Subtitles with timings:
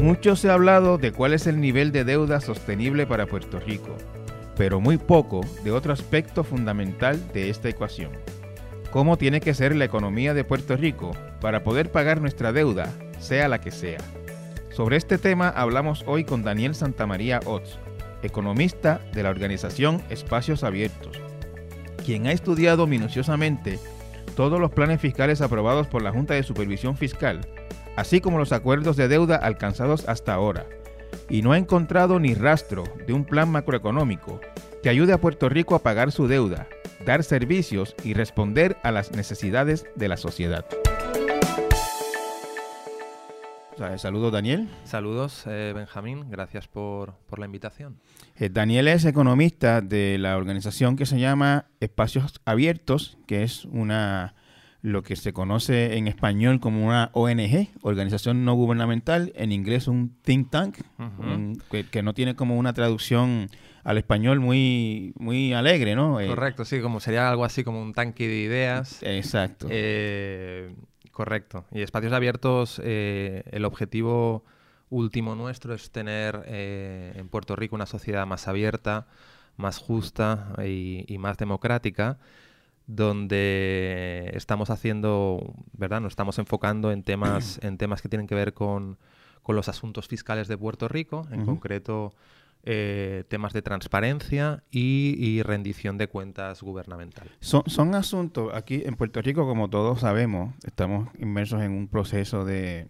[0.00, 3.94] Mucho se ha hablado de cuál es el nivel de deuda sostenible para Puerto Rico,
[4.56, 8.12] pero muy poco de otro aspecto fundamental de esta ecuación.
[8.90, 11.10] ¿Cómo tiene que ser la economía de Puerto Rico
[11.42, 13.98] para poder pagar nuestra deuda, sea la que sea?
[14.70, 17.76] Sobre este tema hablamos hoy con Daniel Santamaría Otz,
[18.22, 21.20] economista de la organización Espacios Abiertos,
[22.06, 23.78] quien ha estudiado minuciosamente
[24.34, 27.42] todos los planes fiscales aprobados por la Junta de Supervisión Fiscal
[28.00, 30.66] así como los acuerdos de deuda alcanzados hasta ahora,
[31.28, 34.40] y no ha encontrado ni rastro de un plan macroeconómico
[34.82, 36.66] que ayude a Puerto Rico a pagar su deuda,
[37.04, 40.64] dar servicios y responder a las necesidades de la sociedad.
[43.96, 44.68] Saludos Daniel.
[44.84, 47.98] Saludos eh, Benjamín, gracias por, la invitación.
[48.36, 54.34] Eh, Daniel es economista de la organización que se llama Espacios Abiertos, que es una
[54.82, 60.16] lo que se conoce en español como una ONG, organización no gubernamental, en inglés un
[60.22, 60.78] think tank,
[61.90, 63.50] que, no tiene como una traducción
[63.84, 66.20] al español muy, muy alegre, ¿no?
[66.20, 69.02] Eh, correcto, sí, como sería algo así como un tanque de ideas.
[69.02, 69.66] Exacto.
[69.70, 70.74] Eh,
[71.12, 71.66] correcto.
[71.72, 74.44] Y espacios abiertos, eh, el objetivo
[74.88, 79.06] último nuestro es tener en Puerto Rico una sociedad más abierta,
[79.56, 82.18] más justa y más democrática
[82.90, 86.00] donde estamos haciendo, ¿verdad?
[86.00, 88.98] Nos estamos enfocando en temas, en temas que tienen que ver con,
[89.48, 92.12] los asuntos fiscales de Puerto Rico, en concreto
[92.62, 97.32] eh, temas de transparencia y, rendición de cuentas gubernamentales.
[97.40, 102.44] Son, son asuntos, aquí en Puerto Rico, como todos sabemos, estamos inmersos en un proceso
[102.44, 102.86] de,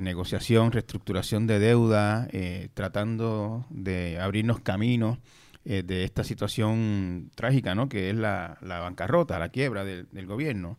[0.00, 5.18] negociación, reestructuración de deuda, eh, tratando de abrirnos caminos
[5.64, 7.88] eh, de esta situación trágica, ¿no?
[7.88, 10.78] Que es la, bancarrota, la quiebra del, gobierno.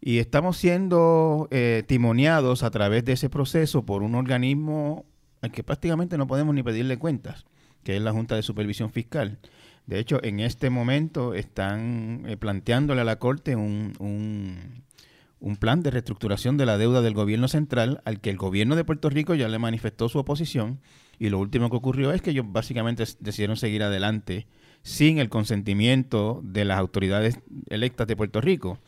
[0.00, 5.06] Y estamos siendo eh, timoneados a través de ese proceso por un organismo
[5.42, 7.44] al que prácticamente no podemos ni pedirle cuentas,
[7.84, 9.38] que es la Junta de Supervisión Fiscal.
[9.86, 15.90] De hecho, en este momento están eh, planteándole a la Corte un, un, plan de
[15.90, 19.48] reestructuración de la deuda del gobierno central al que el gobierno de Puerto Rico ya
[19.48, 20.80] le manifestó su oposición
[21.20, 24.46] y lo último que ocurrió es que ellos básicamente decidieron seguir adelante
[24.82, 27.38] sin el consentimiento de las autoridades
[27.68, 28.78] electas de Puerto Rico.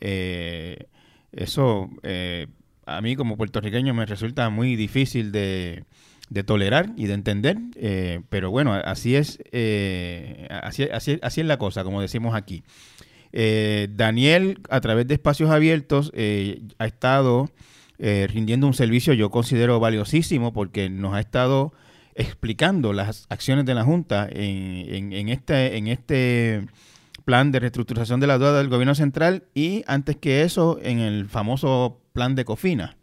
[0.00, 0.86] Eh,
[1.32, 2.46] eso eh,
[2.86, 5.84] a mí como puertorriqueño me resulta muy difícil de,
[6.46, 9.38] tolerar y de entender, eh, pero bueno, así es,
[10.48, 12.64] así, así, así, es la cosa, como decimos aquí.
[13.90, 16.10] Daniel, a través de espacios abiertos,
[16.78, 17.50] ha estado
[17.98, 21.72] eh, rindiendo un servicio yo considero valiosísimo porque nos ha estado
[22.14, 26.66] explicando las acciones de la Junta en, en, este, en este
[27.24, 31.28] plan de reestructuración de la deuda del gobierno central y antes que eso en el
[31.28, 32.96] famoso plan de Cofina.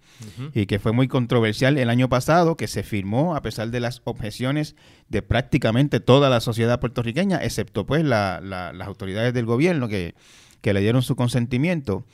[0.54, 4.02] Y que fue muy controversial el año pasado, que se firmó a pesar de las
[4.06, 4.78] objeciones
[5.10, 10.16] de prácticamente toda la sociedad puertorriqueña, excepto pues las autoridades del gobierno que,
[10.62, 12.06] que le dieron su consentimiento.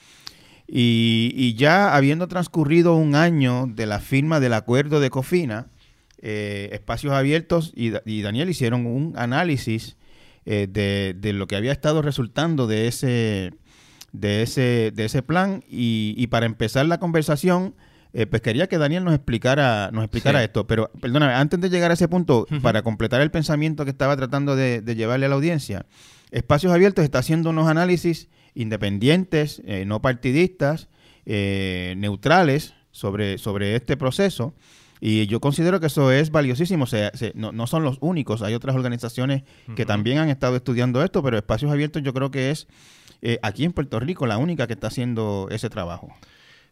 [0.72, 5.68] Y, ya habiendo transcurrido un año de la firma del acuerdo de Cofina,
[6.22, 7.90] eh, Espacios Abiertos y,
[8.22, 9.97] Daniel hicieron un análisis
[10.46, 13.53] eh, de, lo que había estado resultando de ese,
[14.12, 15.63] de ese, de ese plan.
[15.68, 17.74] Y, para empezar la conversación,
[18.13, 20.68] eh, pues quería que Daniel nos explicara, nos explicara esto.
[20.68, 24.56] Pero, perdóname, antes de llegar a ese punto, para completar el pensamiento que estaba tratando
[24.56, 25.88] de, de llevarle a la audiencia,
[26.30, 30.90] Espacios Abiertos está haciendo unos análisis independientes, eh, no partidistas,
[31.25, 34.53] eh, neutrales sobre, sobre este proceso.
[35.00, 36.84] Y yo considero que eso es valiosísimo.
[36.84, 38.42] O sea, no, son los únicos.
[38.42, 39.44] Hay otras organizaciones
[39.78, 42.68] que también han estado estudiando esto, pero Espacios Abiertos yo creo que es
[43.22, 46.14] eh, aquí en Puerto Rico la única que está haciendo ese trabajo.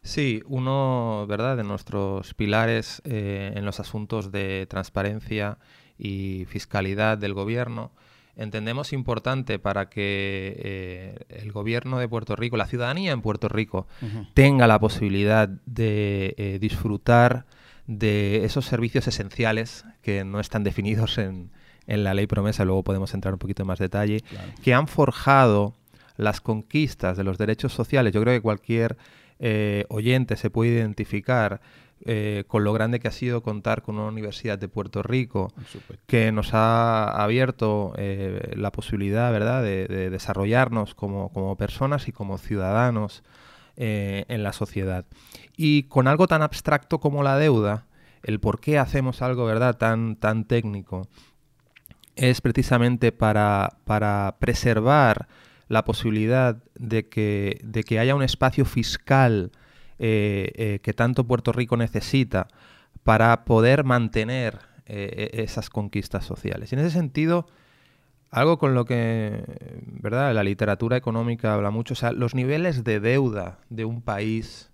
[0.02, 5.56] Sí, uno, ¿verdad?, de nuestros pilares en los asuntos de transparencia
[5.96, 7.92] y fiscalidad del gobierno
[8.38, 13.86] entendemos importante para que eh, el gobierno de Puerto Rico, la ciudadanía en Puerto Rico,
[14.32, 17.44] tenga la posibilidad de eh, disfrutar
[17.86, 21.50] de esos servicios esenciales que no están definidos en,
[21.86, 24.22] la ley promesa, luego podemos entrar un poquito en más detalle,
[24.62, 25.74] que han forjado
[26.18, 28.12] las conquistas de los derechos sociales.
[28.12, 28.98] Yo creo que cualquier
[29.38, 31.62] eh, oyente se puede identificar
[32.04, 35.52] eh, con lo grande que ha sido contar con una universidad de Puerto Rico
[36.06, 43.24] que nos ha abierto eh, la posibilidad, ¿verdad?, de, desarrollarnos como, personas y como ciudadanos
[43.76, 45.06] eh, en la sociedad.
[45.56, 47.86] Y con algo tan abstracto como la deuda,
[48.22, 51.08] el por qué hacemos algo, ¿verdad?, tan, tan técnico,
[52.14, 55.26] es precisamente para, para preservar
[55.66, 59.50] la posibilidad de que, de que haya un espacio fiscal
[59.98, 62.46] eh, eh, que tanto Puerto Rico necesita
[63.02, 66.70] para poder mantener eh, e, esas conquistas sociales.
[66.70, 67.46] Y en ese sentido,
[68.30, 69.42] algo con lo que,
[69.86, 70.32] ¿verdad?
[70.34, 74.70] La literatura económica habla mucho, o sea, los niveles de deuda de un país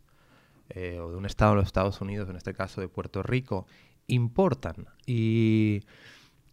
[0.74, 3.66] o de un estado de los Estados Unidos, en este caso de Puerto Rico,
[4.08, 4.88] importan.
[5.06, 5.82] Y,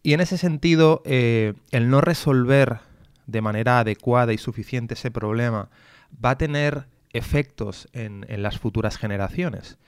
[0.04, 2.78] en ese sentido, el no resolver
[3.26, 5.70] de manera adecuada y suficiente ese problema
[6.24, 9.78] va a tener efectos en, las futuras generaciones.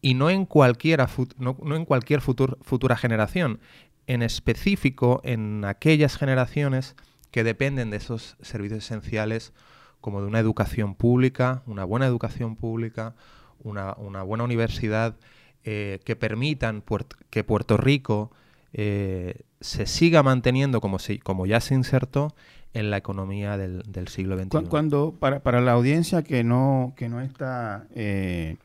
[0.00, 1.08] Y no en, cualquiera,
[1.38, 3.60] no, en cualquier futura generación,
[4.06, 6.94] en específico en aquellas generaciones
[7.30, 9.52] que dependen de esos servicios esenciales
[10.00, 13.14] como de una educación pública, una buena educación pública,
[13.62, 15.16] una, buena universidad,
[15.64, 16.84] eh, que permitan
[17.30, 18.30] que Puerto Rico
[18.74, 22.34] eh, se siga manteniendo como, como ya se insertó
[22.74, 24.68] en la economía del, siglo XXI.
[24.68, 28.56] Cuando, para, para, la audiencia que no, que no está, eh,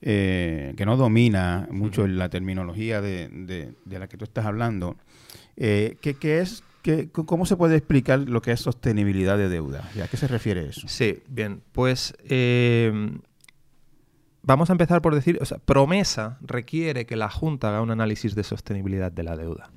[0.00, 4.96] que no domina mucho la terminología de, la que tú estás hablando,
[5.56, 6.62] ¿qué, es
[7.12, 9.90] ¿Cómo se puede explicar lo que es sostenibilidad de deuda?
[10.02, 10.88] ¿A qué se refiere eso?
[10.88, 12.14] Sí, bien, pues
[14.42, 18.34] vamos a empezar por decir, o sea, promesa requiere que la Junta haga un análisis
[18.34, 19.70] de sostenibilidad de la deuda.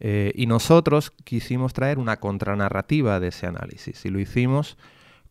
[0.00, 4.76] Eh, y nosotros quisimos traer una contranarrativa de ese análisis y lo hicimos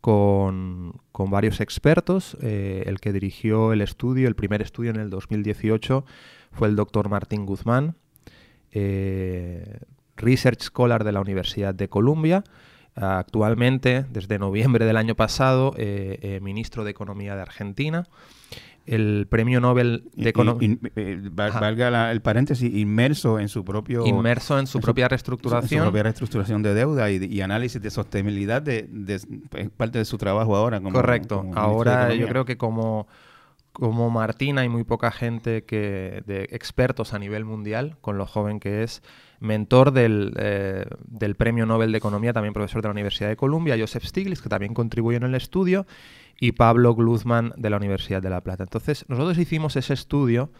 [0.01, 2.37] con, varios expertos.
[2.41, 6.05] Eh, el que dirigió el estudio, el primer estudio en el 2018,
[6.51, 7.95] fue el doctor Martín Guzmán,
[8.71, 9.79] eh,
[10.15, 12.43] Research Scholar de la Universidad de Columbia,
[12.95, 15.75] actualmente, desde noviembre del año pasado,
[16.41, 18.07] ministro de Economía de Argentina
[18.87, 20.77] el premio Nobel de Economía.
[20.95, 24.05] Eh, valga el paréntesis, inmerso en su propio.
[24.05, 25.81] Inmerso en su propia reestructuración.
[25.81, 28.89] su propia reestructuración de deuda y, análisis de sostenibilidad de,
[29.75, 30.79] parte de su trabajo ahora.
[30.79, 31.45] Correcto.
[31.53, 33.07] ahora yo creo que como,
[33.73, 38.59] como Martina hay muy poca gente que de expertos a nivel mundial, con lo joven
[38.59, 39.03] que es,
[39.39, 43.75] mentor del, eh, del premio Nobel de Economía, también profesor de la Universidad de Columbia,
[43.77, 45.85] Joseph Stiglitz, que también contribuyó en el estudio
[46.39, 48.63] y Pablo Gluzman de la Universidad de La Plata.
[48.63, 50.51] Entonces, nosotros hicimos ese estudio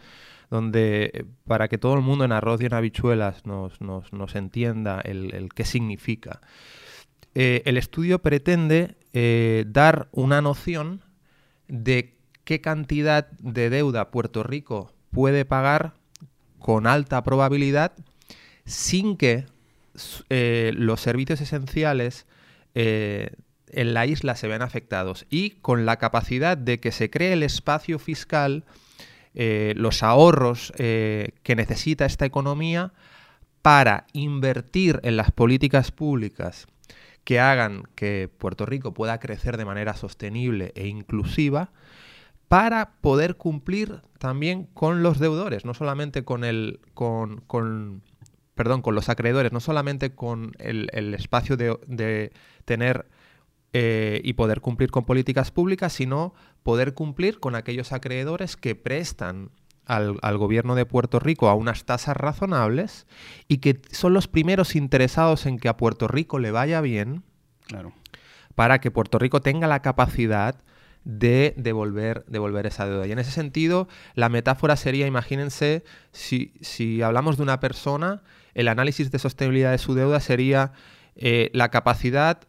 [0.50, 5.48] donde eh, para que todo el mundo en arroz y en habichuelas nos, entienda el,
[5.54, 6.40] qué significa.
[7.34, 11.04] Eh, el estudio pretende eh, dar una noción
[11.68, 15.94] de qué cantidad de deuda Puerto Rico puede pagar
[16.58, 17.92] con alta probabilidad
[18.64, 19.46] sin que
[20.22, 22.26] los servicios esenciales
[23.72, 25.26] en la isla se ven afectados.
[25.30, 28.64] Y con la capacidad de que se cree el espacio fiscal,
[29.34, 32.92] eh, los ahorros eh, que necesita esta economía
[33.62, 36.66] para invertir en las políticas públicas
[37.24, 41.70] que hagan que Puerto Rico pueda crecer de manera sostenible e inclusiva
[42.48, 48.02] para poder cumplir también con los deudores, no solamente con el con, con
[48.54, 52.32] perdón, con los acreedores, no solamente con el, espacio de, de
[52.64, 53.06] tener
[53.72, 59.50] eh, y poder cumplir con políticas públicas, sino poder cumplir con aquellos acreedores que prestan
[59.88, 63.06] al, gobierno de Puerto Rico a unas tasas razonables
[63.48, 67.24] y que son los primeros interesados en que a Puerto Rico le vaya bien,
[68.54, 70.56] para que Puerto Rico tenga la capacidad
[71.04, 73.06] de devolver, devolver esa deuda.
[73.06, 78.22] Y en ese sentido, la metáfora sería, imagínense, si, si hablamos de una persona,
[78.54, 80.72] el análisis de sostenibilidad de su deuda sería
[81.16, 82.40] eh, la capacidad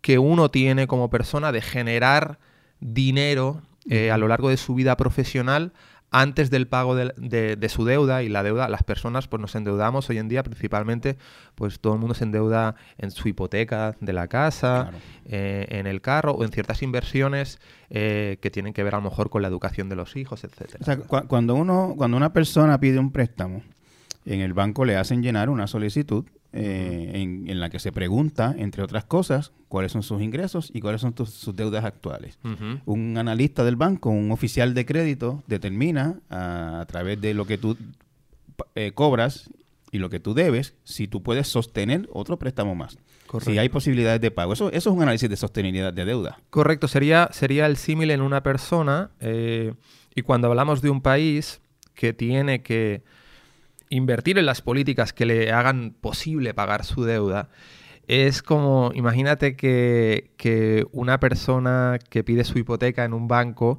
[0.00, 2.38] que uno tiene como persona de generar
[2.80, 5.72] dinero eh, a lo largo de su vida profesional
[6.10, 10.18] antes del pago de, su deuda y la deuda, las personas pues nos endeudamos hoy
[10.18, 11.16] en día principalmente,
[11.54, 14.90] pues todo el mundo se endeuda en su hipoteca de la casa,
[15.24, 19.04] eh, en el carro o en ciertas inversiones eh, que tienen que ver a lo
[19.04, 20.78] mejor con la educación de los hijos, etcétera.
[20.80, 23.62] O sea, cuando uno, cuando una persona pide un préstamo,
[24.24, 28.82] en el banco le hacen llenar una solicitud eh, en, la que se pregunta, entre
[28.82, 32.38] otras cosas, cuáles son sus ingresos y cuáles son sus deudas actuales.
[32.86, 37.76] Un analista del banco, un oficial de crédito, determina a, través de lo que tú
[38.74, 39.50] eh, cobras
[39.92, 42.98] y lo que tú debes, si tú puedes sostener otro préstamo más.
[43.40, 44.52] Si hay posibilidades de pago.
[44.52, 46.40] Eso, eso es un análisis de sostenibilidad de deuda.
[46.50, 46.88] Correcto.
[46.88, 49.10] Sería, sería el símil en una persona.
[49.20, 49.74] Eh,
[50.14, 51.60] y cuando hablamos de un país
[51.94, 53.02] que tiene que
[53.90, 57.50] invertir en las políticas que le hagan posible pagar su deuda,
[58.06, 63.78] es como, imagínate que, una persona que pide su hipoteca en un banco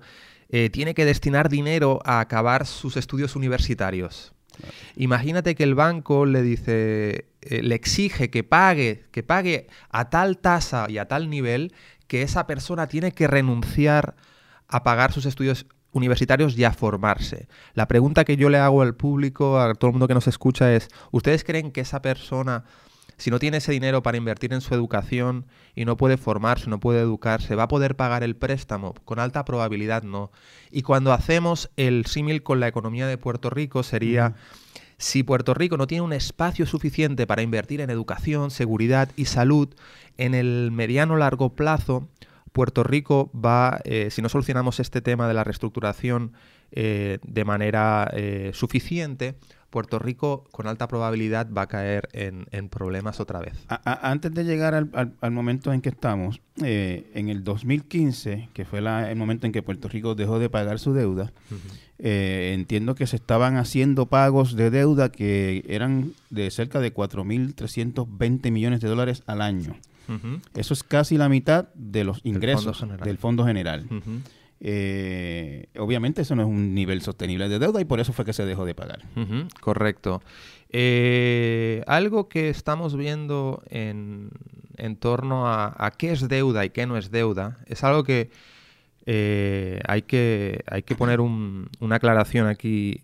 [0.50, 4.34] eh, tiene que destinar dinero a acabar sus estudios universitarios.
[4.96, 10.38] Imagínate que el banco le dice, eh, le exige que pague, que pague a tal
[10.38, 11.74] tasa y a tal nivel
[12.08, 14.15] que esa persona tiene que renunciar
[14.68, 17.48] a pagar sus estudios universitarios y a formarse.
[17.74, 20.74] La pregunta que yo le hago al público, a todo el mundo que nos escucha
[20.74, 22.63] es, ¿ustedes creen que esa persona,
[23.17, 25.45] si no tiene ese dinero para invertir en su educación
[25.75, 28.93] y no puede formarse, no puede educarse, va a poder pagar el préstamo?
[29.05, 30.31] Con alta probabilidad no.
[30.71, 34.36] Y cuando hacemos el símil con la economía de Puerto Rico sería...
[34.98, 39.74] Si Puerto Rico no tiene un espacio suficiente para invertir en educación, seguridad y salud,
[40.19, 42.07] en el mediano largo plazo,
[42.51, 46.34] Puerto Rico va, eh, si no solucionamos este tema de la reestructuración
[46.72, 49.36] eh, de manera eh, suficiente,
[49.70, 53.53] Puerto Rico con alta probabilidad va a caer en, problemas otra vez.
[53.70, 59.46] antes de llegar al, momento en que estamos, en el 2015, que fue el momento
[59.46, 61.31] en que Puerto Rico dejó de pagar su deuda,
[62.00, 68.81] entiendo que se estaban haciendo pagos de deuda que eran de cerca de 4.320 millones
[68.81, 69.77] de dólares al año.
[70.53, 73.86] Eso es casi la mitad de los ingresos del Fondo General.
[74.63, 78.34] Eh, obviamente eso no es un nivel sostenible de deuda y por eso fue que
[78.34, 79.01] se dejó de pagar.
[79.60, 80.22] Correcto.
[80.70, 84.30] Eh, algo que estamos viendo en,
[85.00, 88.30] torno a, qué es deuda y qué no es deuda es algo que,
[89.06, 93.01] eh, hay, que hay que poner una aclaración aquí,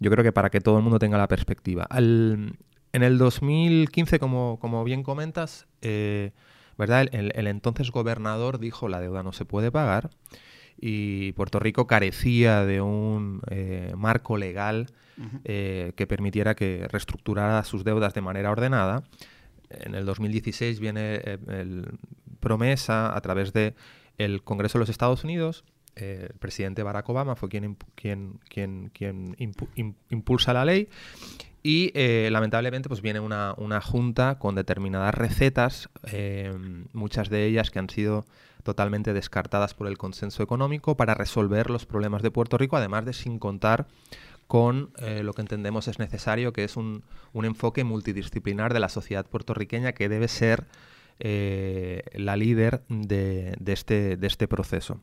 [0.00, 1.84] yo creo que para que todo el mundo tenga la perspectiva.
[1.88, 2.56] Al,
[2.92, 6.32] en el 2015, como, como bien comentas, eh,
[6.76, 7.08] ¿verdad?
[7.12, 10.10] El, entonces gobernador dijo la deuda no se puede pagar
[10.80, 14.86] y Puerto Rico carecía de un eh, marco legal
[15.44, 19.02] eh, que permitiera que reestructurara sus deudas de manera ordenada.
[19.70, 21.98] En el 2016 viene el
[22.38, 23.74] promesa a través de
[24.16, 25.64] el Congreso de los Estados Unidos
[25.96, 29.36] el presidente Barack Obama fue quien, quien, quien, quien
[30.10, 30.88] impulsa la ley
[31.62, 36.52] y eh, lamentablemente pues viene una, junta con determinadas recetas, eh,
[36.92, 38.24] muchas de ellas que han sido
[38.62, 43.12] totalmente descartadas por el consenso económico para resolver los problemas de Puerto Rico, además de
[43.12, 43.86] sin contar
[44.46, 47.02] con eh, lo que entendemos es necesario, que es un,
[47.34, 50.66] enfoque multidisciplinar de la sociedad puertorriqueña que debe ser
[51.20, 55.00] la líder de, este, de este proceso.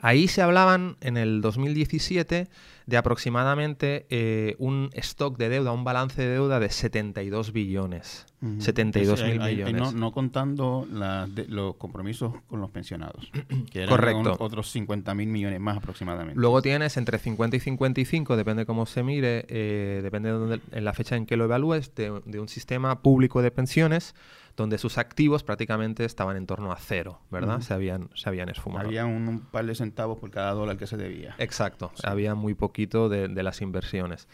[0.00, 2.48] Ahí se hablaban en el 2017
[2.86, 8.26] de aproximadamente eh, un stock de deuda, un balance de deuda de 72 billones.
[8.58, 9.94] 72 mil millones.
[9.94, 10.86] no, contando
[11.48, 13.28] los compromisos con los pensionados.
[13.72, 14.36] Que eran Correcto.
[14.38, 16.38] otros 50 mil millones más aproximadamente.
[16.38, 20.92] Luego tienes entre 50 y 55, depende cómo se mire, eh, depende de en la
[20.92, 24.14] fecha en que lo evalúes, de un sistema público de pensiones
[24.56, 27.60] donde sus activos prácticamente estaban en torno a cero, ¿verdad?
[27.60, 28.86] se, habían, se habían esfumado.
[28.86, 31.34] Había un, par de centavos por cada dólar que se debía.
[31.38, 34.28] Exacto, había muy poquito de, las inversiones.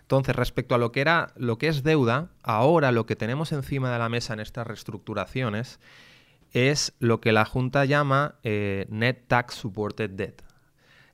[0.00, 3.90] Entonces, respecto a lo que era lo que es deuda, ahora lo que tenemos encima
[3.92, 5.78] de la mesa en estas reestructuraciones
[6.50, 10.42] es lo que la Junta llama eh, Net Tax Supported Debt.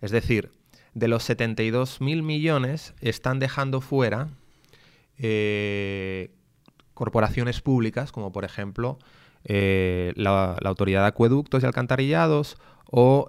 [0.00, 0.52] Es decir,
[0.94, 4.28] de los 72 mil millones están dejando fuera
[5.18, 6.30] eh,
[6.98, 8.98] corporaciones públicas, como por ejemplo
[9.44, 12.56] eh, la, Autoridad de Acueductos y Alcantarillados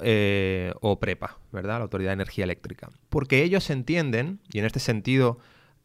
[0.01, 1.77] eh, o, PREPA, ¿verdad?
[1.77, 2.89] La Autoridad de Energía Eléctrica.
[3.09, 5.38] Porque ellos entienden, y en este sentido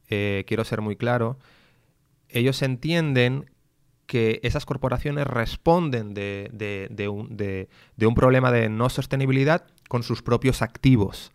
[0.09, 1.39] eh, quiero ser muy claro,
[2.31, 3.51] ellos entienden
[4.07, 6.49] que esas corporaciones responden de,
[7.11, 7.69] un, de,
[8.07, 11.33] un, problema de no sostenibilidad con sus propios activos.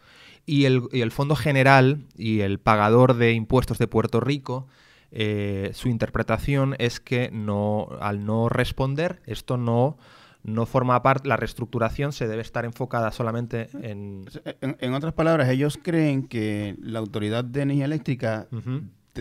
[0.47, 4.67] Y el, y el Fondo General y el pagador de impuestos de Puerto Rico
[5.11, 9.97] eh, su interpretación es que no, al no responder, esto no,
[10.43, 14.25] no forma parte, la reestructuración se debe estar enfocada solamente en...
[14.61, 18.47] En, otras palabras, ellos creen que la Autoridad de Energía Eléctrica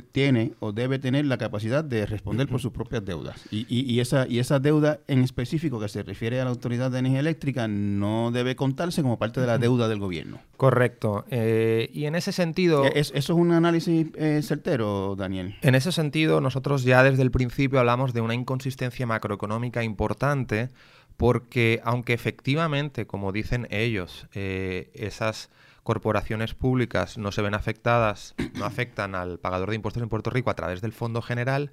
[0.03, 3.45] tiene o debe tener la capacidad de responder por sus propias deudas.
[3.51, 6.99] Y, y, esa, y esa deuda en específico que se refiere a la Autoridad de
[6.99, 10.41] Energía Eléctrica no debe contarse como parte de la deuda del gobierno.
[10.57, 11.25] Correcto.
[11.31, 12.85] Eh, y en ese sentido...
[12.85, 15.57] Eh, ¿Eso es un análisis eh, certero, Daniel?
[15.63, 20.71] En ese sentido, nosotros ya desde el principio hablamos de una inconsistencia macroeconómica importante
[21.17, 25.51] porque aunque efectivamente, como dicen ellos, esas
[25.89, 30.51] corporaciones públicas no se ven afectadas, no afectan al pagador de impuestos en Puerto Rico
[30.51, 31.73] a través del Fondo General,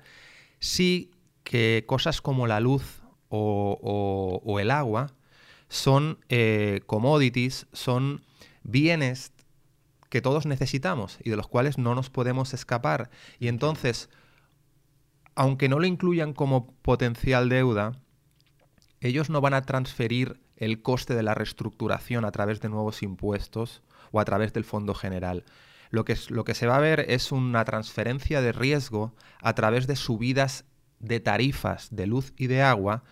[0.59, 1.11] sí
[1.43, 5.07] que cosas como la luz o, el agua
[5.67, 8.21] son eh, commodities, son
[8.63, 9.33] bienes
[10.09, 13.09] que todos necesitamos y de los cuales no nos podemos escapar.
[13.37, 14.09] Y entonces,
[15.35, 17.91] aunque no lo incluyan como potencial deuda,
[19.01, 23.83] ellos no van a transferir el coste de la reestructuración a través de nuevos impuestos
[24.15, 25.43] o a través del Fondo General.
[25.89, 29.87] Lo que, lo que se va a ver es una transferencia de riesgo a través
[29.87, 30.63] de subidas
[30.99, 33.03] de tarifas de luz y de agua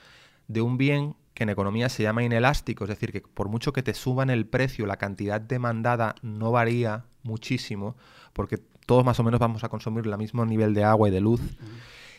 [0.48, 3.84] de un bien que en economía se llama inelástico, es decir, que por mucho que
[3.84, 7.98] te suban el precio, la cantidad demandada no varía muchísimo,
[8.32, 11.22] porque todos más o menos vamos a consumir el mismo nivel de agua y de
[11.22, 11.42] luz.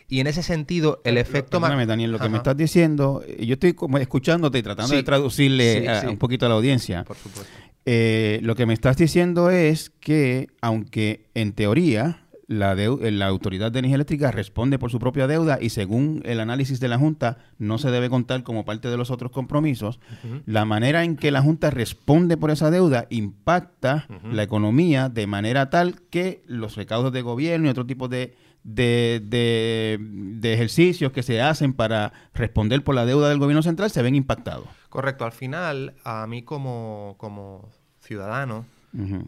[0.08, 1.60] Y en ese sentido, el efecto...
[1.60, 5.02] Perdóname, Daniel, lo que me estás diciendo, eh, yo estoy como escuchándote y tratando de
[5.02, 7.04] traducirle un poquito a la audiencia.
[7.04, 7.52] Por supuesto.
[7.86, 13.80] Eh, lo que me estás diciendo es que, aunque en teoría la, la Autoridad de
[13.80, 17.78] Energía Eléctrica responde por su propia deuda y según el análisis de la Junta no
[17.78, 20.00] se debe contar como parte de los otros compromisos,
[20.46, 25.70] la manera en que la Junta responde por esa deuda impacta la economía de manera
[25.70, 28.34] tal que los recaudos de gobierno y otro tipo de,
[28.64, 34.02] de, de, ejercicios que se hacen para responder por la deuda del gobierno central se
[34.02, 34.66] ven impactados.
[34.88, 37.68] Correcto, al final a mí como, como
[38.00, 38.66] ciudadano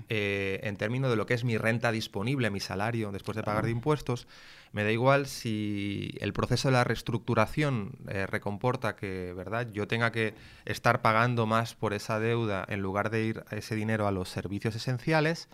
[0.09, 3.65] eh, en términos de lo que es mi renta disponible, mi salario después de pagar
[3.65, 4.29] de impuestos,
[4.71, 10.13] me da igual si el proceso de la reestructuración eh, recomporta que verdad yo tenga
[10.13, 10.35] que
[10.67, 14.77] estar pagando más por esa deuda en lugar de ir ese dinero a los servicios
[14.77, 15.49] esenciales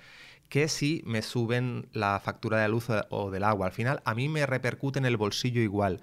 [0.53, 3.69] que si me suben la factura de luz o del agua.
[3.69, 6.03] Al final a mí me repercute en el bolsillo igual.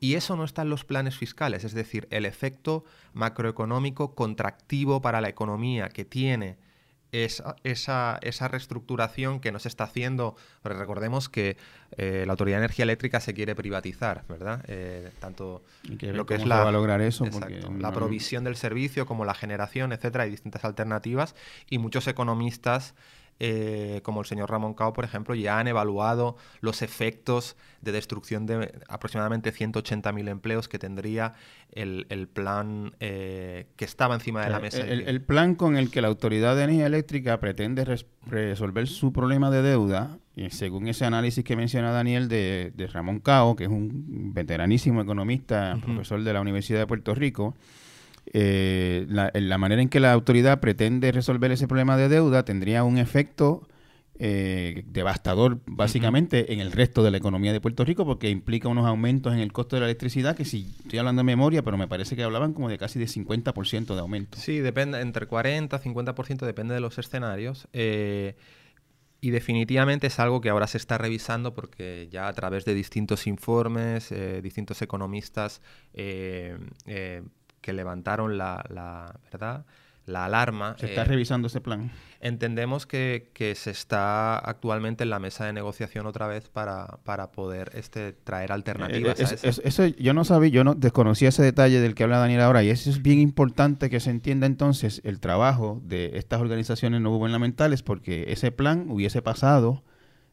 [0.00, 5.20] Y eso no está en los planes fiscales, es decir, el efecto macroeconómico contractivo para
[5.20, 6.56] la economía que tiene
[7.12, 11.56] esa, esa, esa, reestructuración que nos está haciendo, recordemos que
[11.96, 14.64] eh, la Autoridad de Energía Eléctrica se quiere privatizar, ¿verdad?
[14.66, 15.62] Eh, tanto
[16.00, 17.24] lo que es la, lograr eso,
[17.78, 21.36] la provisión del servicio como la generación, etcétera, hay distintas alternativas
[21.70, 22.96] y muchos economistas
[23.38, 28.46] eh, como el señor Ramón Cao, por ejemplo, ya han evaluado los efectos de destrucción
[28.46, 31.34] de aproximadamente 180.000 empleos que tendría
[31.72, 34.80] el, plan eh, que estaba encima de la mesa.
[34.80, 37.84] El, plan con el que la Autoridad de Energía Eléctrica pretende
[38.26, 43.56] resolver su problema de deuda, y según ese análisis que menciona Daniel de, Ramón Cao,
[43.56, 47.54] que es un veteranísimo economista, profesor de la Universidad de Puerto Rico,
[48.32, 52.98] eh, la, manera en que la autoridad pretende resolver ese problema de deuda tendría un
[52.98, 53.68] efecto
[54.18, 58.86] eh, devastador básicamente en el resto de la economía de Puerto Rico porque implica unos
[58.86, 61.86] aumentos en el costo de la electricidad que si estoy hablando de memoria, pero me
[61.86, 64.38] parece que hablaban como de casi de 50% de aumento.
[64.38, 67.68] Sí, depende, entre 40 y 50% depende de los escenarios.
[67.72, 68.34] Eh,
[69.20, 73.26] y definitivamente es algo que ahora se está revisando porque ya a través de distintos
[73.26, 75.62] informes, distintos economistas
[77.66, 79.66] que levantaron la, la ¿verdad?
[80.06, 80.76] la alarma.
[80.78, 81.90] ¿Se está eh, revisando ese plan?
[82.20, 87.72] Entendemos que, se está actualmente en la mesa de negociación otra vez para, para poder
[87.74, 89.20] este, traer alternativas.
[89.20, 92.62] a eso yo no sabía, yo no desconocía ese detalle del que habla Daniel ahora
[92.62, 97.10] y eso es bien importante que se entienda entonces el trabajo de estas organizaciones no
[97.10, 99.82] gubernamentales porque ese plan hubiese pasado.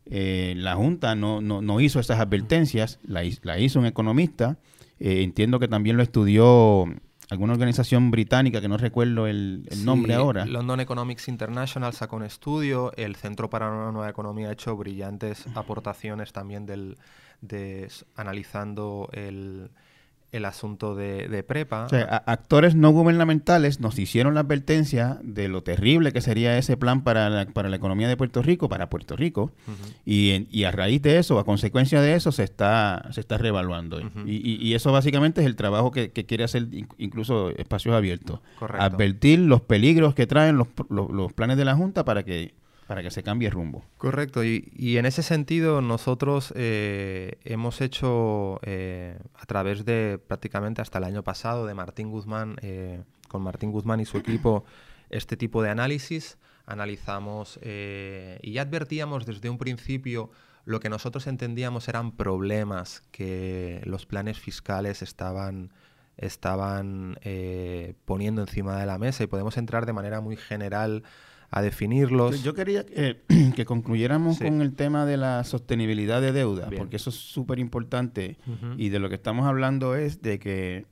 [0.05, 4.59] Eh, la Junta no, no, no, hizo esas advertencias, la, la hizo un economista.
[4.99, 6.85] Eh, entiendo que también lo estudió
[7.33, 10.45] alguna organización británica que no recuerdo el, nombre ahora.
[10.45, 15.45] London Economics International sacó un estudio, el Centro para una Nueva Economía ha hecho brillantes
[15.55, 16.97] aportaciones también del,
[17.41, 19.71] de, analizando el,
[20.33, 21.85] el asunto de, prepa.
[21.85, 26.75] O sea, actores no gubernamentales nos hicieron la advertencia de lo terrible que sería ese
[26.75, 29.51] plan para la, para la economía de Puerto Rico, para Puerto Rico,
[30.05, 34.01] y, y, a raíz de eso, a consecuencia de eso, se está, se está reevaluando.
[34.25, 36.67] y, y, eso básicamente es el trabajo que, quiere hacer
[36.97, 38.39] incluso Espacios Abiertos.
[38.59, 42.55] Advertir los peligros que traen los, los planes de la Junta para que
[42.87, 43.83] para que se cambie rumbo.
[43.97, 50.97] Correcto, y, en ese sentido nosotros eh, hemos hecho eh, a través de prácticamente hasta
[50.97, 54.65] el año pasado de Martín Guzmán, eh, con Martín Guzmán y su equipo,
[55.09, 56.37] este tipo de análisis.
[56.65, 60.29] Analizamos y ya advertíamos desde un principio
[60.63, 65.73] lo que nosotros entendíamos eran problemas que los planes fiscales estaban
[66.15, 67.17] estaban
[68.05, 71.03] poniendo encima de la mesa y podemos entrar de manera muy general
[71.55, 72.43] a definirlos.
[72.43, 73.17] Yo quería que
[73.65, 78.37] concluyéramos con el tema de la sostenibilidad de deuda, porque eso es súper importante
[78.77, 80.85] y de lo que estamos hablando es de que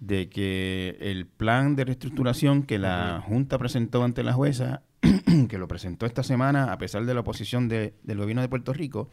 [0.00, 4.80] de que el plan de reestructuración que la Junta presentó ante la jueza,
[5.50, 9.10] que lo presentó esta semana a pesar de la oposición del gobierno de Puerto Rico,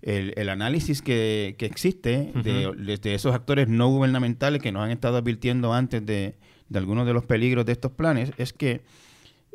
[0.00, 5.72] el, análisis que, existe de, de, esos actores no gubernamentales que nos han estado advirtiendo
[5.72, 6.36] antes de,
[6.68, 8.82] de algunos de los peligros de estos planes es que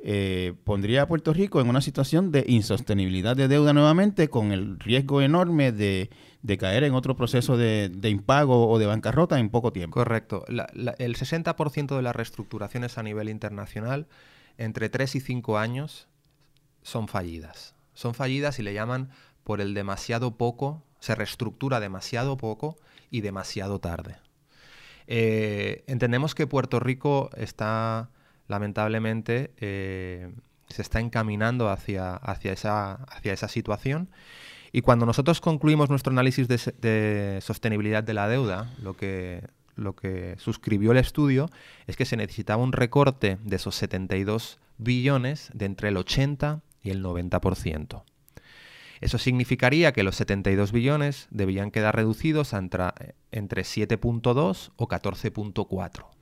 [0.07, 4.79] eh, pondría a Puerto Rico en una situación de insostenibilidad de deuda nuevamente, con el
[4.79, 6.11] riesgo enorme de,
[6.59, 9.95] caer en otro proceso de, impago o de bancarrota en poco tiempo.
[9.95, 10.45] Correcto.
[10.47, 14.05] el 60% de las reestructuraciones a nivel internacional,
[14.59, 16.07] entre 3 y 5 años,
[16.83, 17.73] son fallidas.
[17.95, 19.09] Son fallidas y le llaman
[19.43, 22.77] por el demasiado poco, se reestructura demasiado poco
[23.09, 24.17] y demasiado tarde.
[25.07, 28.11] Eh, entendemos que Puerto Rico está,
[28.47, 30.31] lamentablemente, eh,
[30.67, 34.09] se está encaminando hacia, hacia, esa, hacia esa situación.
[34.71, 40.35] Y cuando nosotros concluimos nuestro análisis de, sostenibilidad de la deuda, lo que, lo que
[40.37, 41.49] suscribió el estudio
[41.87, 46.89] es que se necesitaba un recorte de esos 72 billones de entre el 80 y
[46.89, 48.03] el 90%.
[49.01, 52.85] Eso significaría que los 72 billones debían quedar reducidos entre,
[53.31, 56.14] entre 7.2 o 14.4.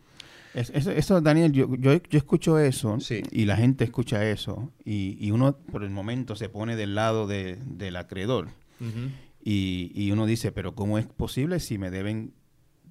[0.54, 3.24] Eso, eso, Daniel, yo, yo, yo escucho eso sí.
[3.32, 7.26] y la gente escucha eso y, y, uno por el momento se pone del lado
[7.26, 9.10] de, del acreedor uh -huh.
[9.44, 12.34] y, y, uno dice, pero ¿cómo es posible si me deben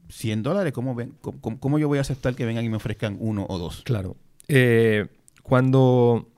[0.09, 0.73] 100 dólares?
[0.73, 3.59] ¿Cómo, ven, cómo, cómo yo voy a aceptar que vengan y me ofrezcan uno o
[3.59, 3.83] dos?
[3.85, 4.17] Claro.
[4.49, 5.07] Eh,
[5.43, 6.29] cuando...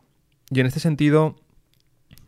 [0.51, 1.37] Y en este sentido,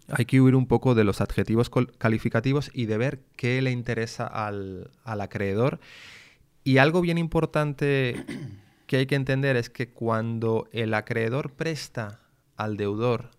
[0.08, 4.26] hay que huir un poco de los adjetivos calificativos y de ver qué le interesa
[4.26, 5.80] al, al, acreedor.
[6.64, 8.24] Y algo bien importante
[8.86, 12.20] que hay que entender es que cuando el acreedor presta
[12.56, 13.30] al deudor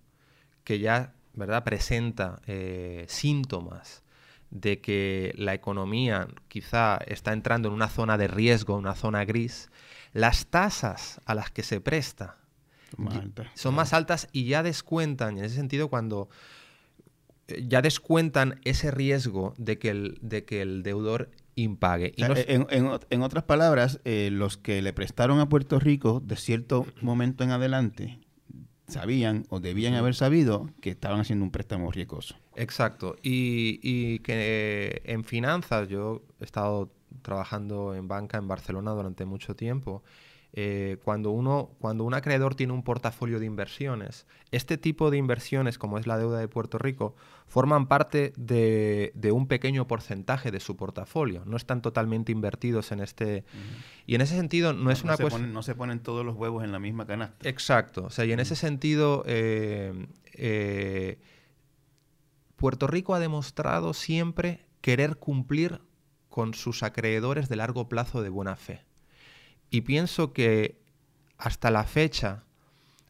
[0.63, 1.63] que ya ¿verdad?
[1.63, 4.03] presenta eh, síntomas
[4.49, 9.69] de que la economía quizá está entrando en una zona de riesgo, una zona gris,
[10.13, 12.37] las tasas a las que se presta
[13.53, 16.29] son más altas y ya descuentan, en ese sentido, cuando
[17.47, 22.13] eh, ya descuentan ese riesgo de que el, de que el deudor impague.
[22.15, 22.39] O sea, nos...
[22.47, 26.85] en, en, en, otras palabras, eh, los que le prestaron a Puerto Rico de cierto
[27.01, 28.19] momento en adelante
[28.87, 32.35] sabían o debían haber sabido que estaban haciendo un préstamo riesgoso.
[32.55, 33.17] Exacto.
[33.21, 36.89] Y, y que en finanzas, yo he estado
[37.21, 40.03] trabajando en banca en Barcelona durante mucho tiempo
[40.53, 45.77] eh, cuando, uno, cuando un acreedor tiene un portafolio de inversiones, este tipo de inversiones,
[45.77, 50.59] como es la deuda de Puerto Rico, forman parte de, de un pequeño porcentaje de
[50.59, 51.43] su portafolio.
[51.45, 53.43] No están totalmente invertidos en este...
[53.53, 53.83] Uh -huh.
[54.07, 55.53] Y en ese sentido no, no es una no cuestión...
[55.53, 57.47] No se ponen todos los huevos en la misma canasta.
[57.47, 58.05] Exacto.
[58.05, 58.43] O sea, y en uh -huh.
[58.43, 59.23] ese sentido...
[59.27, 61.19] Eh, eh,
[62.55, 65.81] Puerto Rico ha demostrado siempre querer cumplir
[66.29, 68.87] con sus acreedores de largo plazo de buena fe
[69.69, 70.79] y pienso que
[71.37, 72.43] hasta la fecha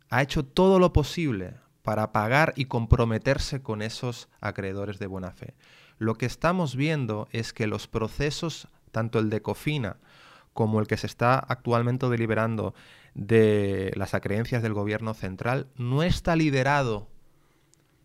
[0.10, 5.54] ha hecho todo lo posible para pagar y comprometerse con esos acreedores de buena fe.
[5.98, 9.98] Lo que estamos viendo es que los procesos, tanto el de Cofina
[10.54, 12.74] como el que se está actualmente deliberando
[13.13, 17.08] de las acreencias del gobierno central, no está liderado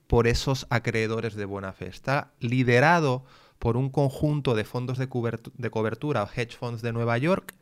[0.06, 3.24] por esos acreedores de buena fe, está liderado
[3.58, 7.54] por un conjunto de fondos de, de cobertura, hedge funds de Nueva York,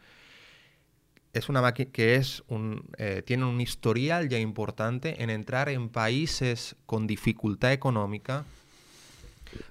[1.33, 5.89] es una máquina que es un, eh, tiene un historial ya importante en entrar en
[5.89, 8.45] países con dificultad económica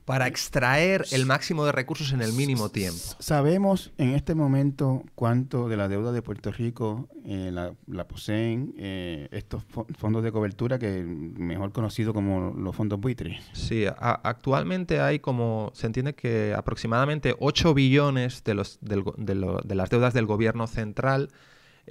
[0.05, 2.99] para extraer el máximo de recursos en el mínimo tiempo.
[3.19, 8.73] ¿Sabemos en este momento cuánto de la deuda de Puerto Rico eh, la, la, poseen
[8.77, 9.63] eh, estos
[9.97, 13.41] fondos de cobertura, que mejor conocido como los fondos buitres?
[13.53, 19.35] Sí, a, actualmente hay como, se entiende que aproximadamente 8 billones de, los, del, de,
[19.35, 21.29] lo, de las deudas del gobierno central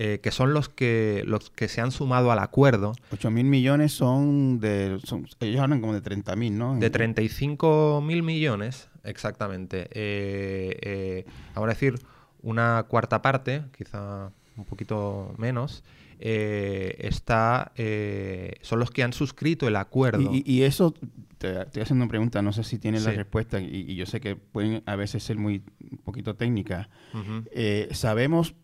[0.00, 2.92] eh, que son los que los que se han sumado al acuerdo.
[3.10, 5.00] 8 mil millones son de.
[5.02, 6.78] Son, ellos hablan como de 30 mil, ¿no?
[6.78, 9.88] De 35 mil millones, exactamente.
[9.90, 11.24] Eh, eh,
[11.56, 11.98] ahora decir,
[12.42, 15.82] una cuarta parte, quizá un poquito menos,
[16.20, 17.72] eh, está
[18.62, 20.30] son los que han suscrito el acuerdo.
[20.32, 20.94] Y, y eso,
[21.38, 23.08] te estoy haciendo una pregunta, no sé si tienes sí.
[23.08, 26.86] la respuesta, y, y, yo sé que pueden a veces ser muy un poquito técnicas.
[27.14, 27.92] Uh -huh.
[27.94, 28.54] sabemos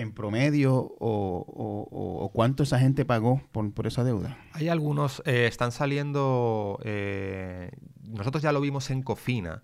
[0.00, 4.38] en promedio o, o, o, cuánto esa gente pagó por, por esa deuda?
[4.52, 7.70] Hay algunos, eh, están saliendo, eh,
[8.02, 9.62] nosotros ya lo vimos en Cofina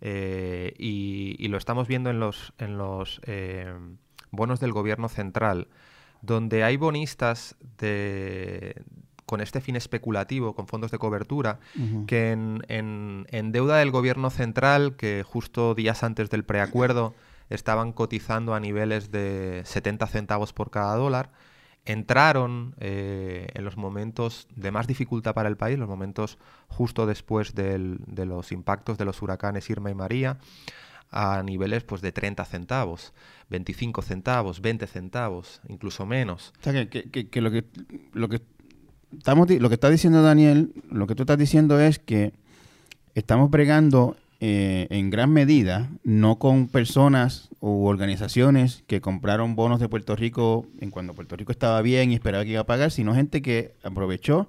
[0.00, 3.72] eh, y, y, lo estamos viendo en los, en los eh,
[4.30, 5.68] bonos del gobierno central,
[6.20, 8.82] donde hay bonistas de,
[9.26, 12.06] con este fin especulativo, con fondos de cobertura, uh -huh.
[12.06, 17.14] que en, en, en, deuda del gobierno central, que justo días antes del preacuerdo
[17.50, 21.30] estaban cotizando a niveles de 70 centavos por cada dólar,
[21.84, 27.54] entraron eh, en los momentos de más dificultad para el país, los momentos justo después
[27.54, 30.38] del, de los impactos de los huracanes Irma y María,
[31.10, 33.12] a niveles pues de 30 centavos,
[33.50, 36.52] 25 centavos, 20 centavos, incluso menos.
[36.60, 37.64] O sea, que, que, que lo que
[38.12, 38.40] lo que
[39.16, 42.32] estamos lo que está diciendo Daniel, lo que tú estás diciendo es que
[43.14, 49.88] estamos bregando eh, en gran medida, no con personas u organizaciones que compraron bonos de
[49.88, 53.14] Puerto Rico en cuando Puerto Rico estaba bien y esperaba que iba a pagar, sino
[53.14, 54.46] gente que aprovechó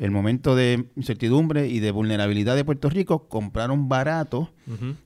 [0.00, 4.50] el momento de incertidumbre y de vulnerabilidad de Puerto Rico, compraron barato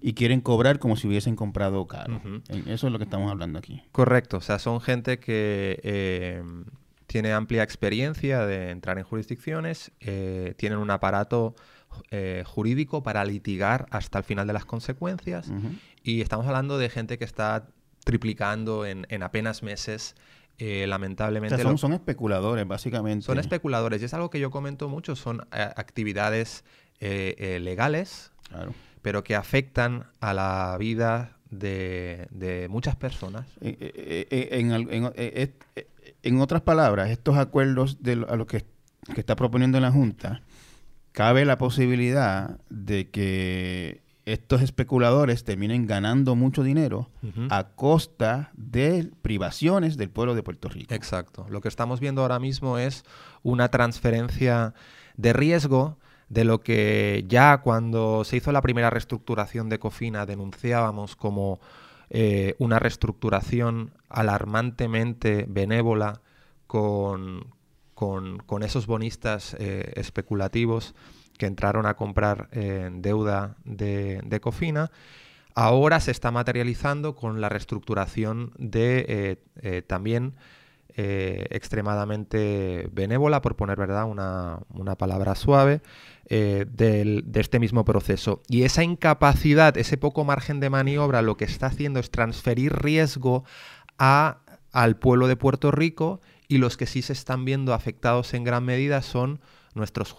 [0.01, 2.21] y quieren cobrar como si hubiesen comprado caro.
[2.67, 3.81] Eso es lo que estamos hablando aquí.
[3.93, 6.43] Correcto, o sea, son gente que eh,
[7.07, 11.55] tiene amplia experiencia de entrar en jurisdicciones, eh, tienen un aparato
[12.11, 15.51] eh, jurídico para litigar hasta el final de las consecuencias
[16.03, 17.69] y estamos hablando de gente que está
[18.05, 20.15] triplicando en, en apenas meses
[20.59, 21.61] eh, lamentablemente...
[21.77, 23.25] son, especuladores, básicamente.
[23.27, 26.65] Son especuladores, y es algo que yo comento mucho, son eh, actividades
[27.01, 28.31] eh, legales,
[29.01, 33.47] pero que afectan a la vida de, muchas personas.
[36.23, 38.65] En, otras palabras, estos acuerdos de a los que,
[39.15, 40.43] que está proponiendo la Junta,
[41.13, 47.11] cabe la posibilidad de que estos especuladores terminen ganando mucho dinero
[47.51, 50.95] a costa de privaciones del pueblo de Puerto Rico.
[50.95, 51.47] Exacto.
[51.51, 53.05] Lo que estamos viendo ahora mismo es
[53.43, 54.75] una transferencia
[55.17, 55.99] de riesgo
[56.29, 61.61] de lo que ya cuando se hizo la primera reestructuración de Cofina denunciábamos como
[62.09, 66.23] eh, una reestructuración alarmantemente benévola
[66.67, 67.53] con,
[68.03, 70.95] con, esos bonistas eh, especulativos
[71.39, 74.91] que entraron a comprar deuda de, Cofina,
[75.55, 80.35] ahora se está materializando con la reestructuración de eh, eh, también
[80.97, 85.81] eh, extremadamente benévola, por poner verdad una, palabra suave,
[86.29, 88.43] de este mismo proceso.
[88.49, 93.45] Y esa incapacidad, ese poco margen de maniobra, lo que está haciendo es transferir riesgo
[93.99, 94.39] a,
[94.73, 96.21] al pueblo de Puerto Rico
[96.53, 99.41] y los que sí se están viendo afectados en gran medida son
[99.75, 100.15] nuestros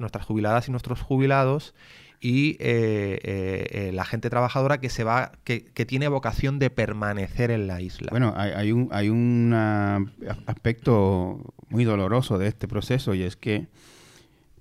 [0.00, 1.74] nuestras jubiladas y nuestros jubilados
[2.20, 7.52] y eh, eh, eh, la gente trabajadora que se va que, tiene vocación de permanecer
[7.52, 8.08] en la isla.
[8.10, 9.54] Bueno, hay, un hay un
[10.48, 13.68] aspecto muy doloroso de este proceso y es que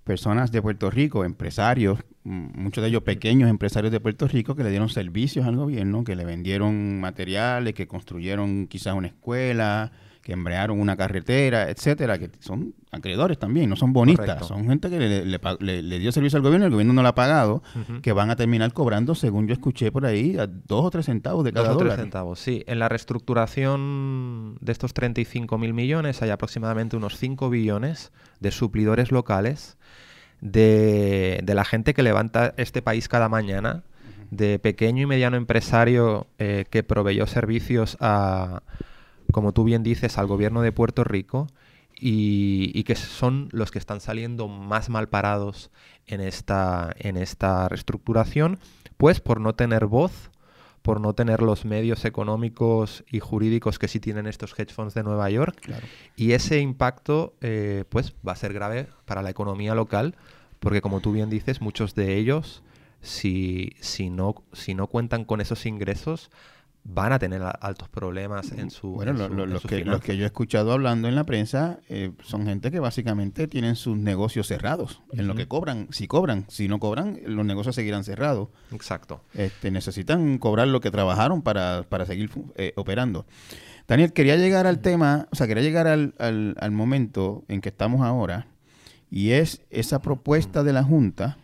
[0.04, 4.70] personas de Puerto Rico, empresarios, muchos de ellos pequeños empresarios de Puerto Rico que le
[4.70, 9.92] dieron servicios al gobierno, que le vendieron materiales, que construyeron quizás una escuela,
[10.26, 14.98] que embrearon una carretera, etcétera, que son acreedores también, no son bonistas, son gente que
[14.98, 17.62] le, dio servicio al gobierno, y el gobierno no lo ha pagado,
[18.02, 21.44] que van a terminar cobrando, según yo escuché por ahí, a dos o tres centavos
[21.44, 22.64] de cada dos o tres centavos, sí.
[22.66, 29.12] En la reestructuración de estos 35 mil millones hay aproximadamente unos 5 billones de suplidores
[29.12, 29.78] locales
[30.42, 33.84] de, la gente que levanta este país cada mañana,
[34.32, 38.64] de pequeño y mediano empresario eh, que proveyó servicios a
[39.36, 41.48] como tú bien dices, al gobierno de Puerto Rico
[41.94, 45.72] y, que son los que están saliendo más mal parados
[46.08, 48.60] en esta, en esta reestructuración,
[48.96, 50.32] pues por no tener voz,
[50.82, 55.04] por no tener los medios económicos y jurídicos que sí tienen estos hedge funds de
[55.04, 55.70] Nueva York.
[56.16, 60.16] Y ese impacto eh, pues va a ser grave para la economía local,
[60.62, 62.64] porque como tú bien dices, muchos de ellos,
[63.02, 66.32] si, si, no, si no cuentan con esos ingresos,
[66.88, 70.72] van a tener altos problemas en su Bueno, los, que, los que yo he escuchado
[70.72, 75.36] hablando en la prensa eh, son gente que básicamente tienen sus negocios cerrados, en lo
[75.36, 78.50] que cobran, si cobran, si no cobran, los negocios seguirán cerrados.
[78.72, 79.24] Exacto.
[79.34, 83.26] Este, necesitan cobrar lo que trabajaron para, para seguir eh, operando.
[83.88, 87.70] Daniel, quería llegar al tema, o sea, quería llegar al, al, al momento en que
[87.70, 88.48] estamos ahora,
[89.10, 91.38] y es esa propuesta de la Junta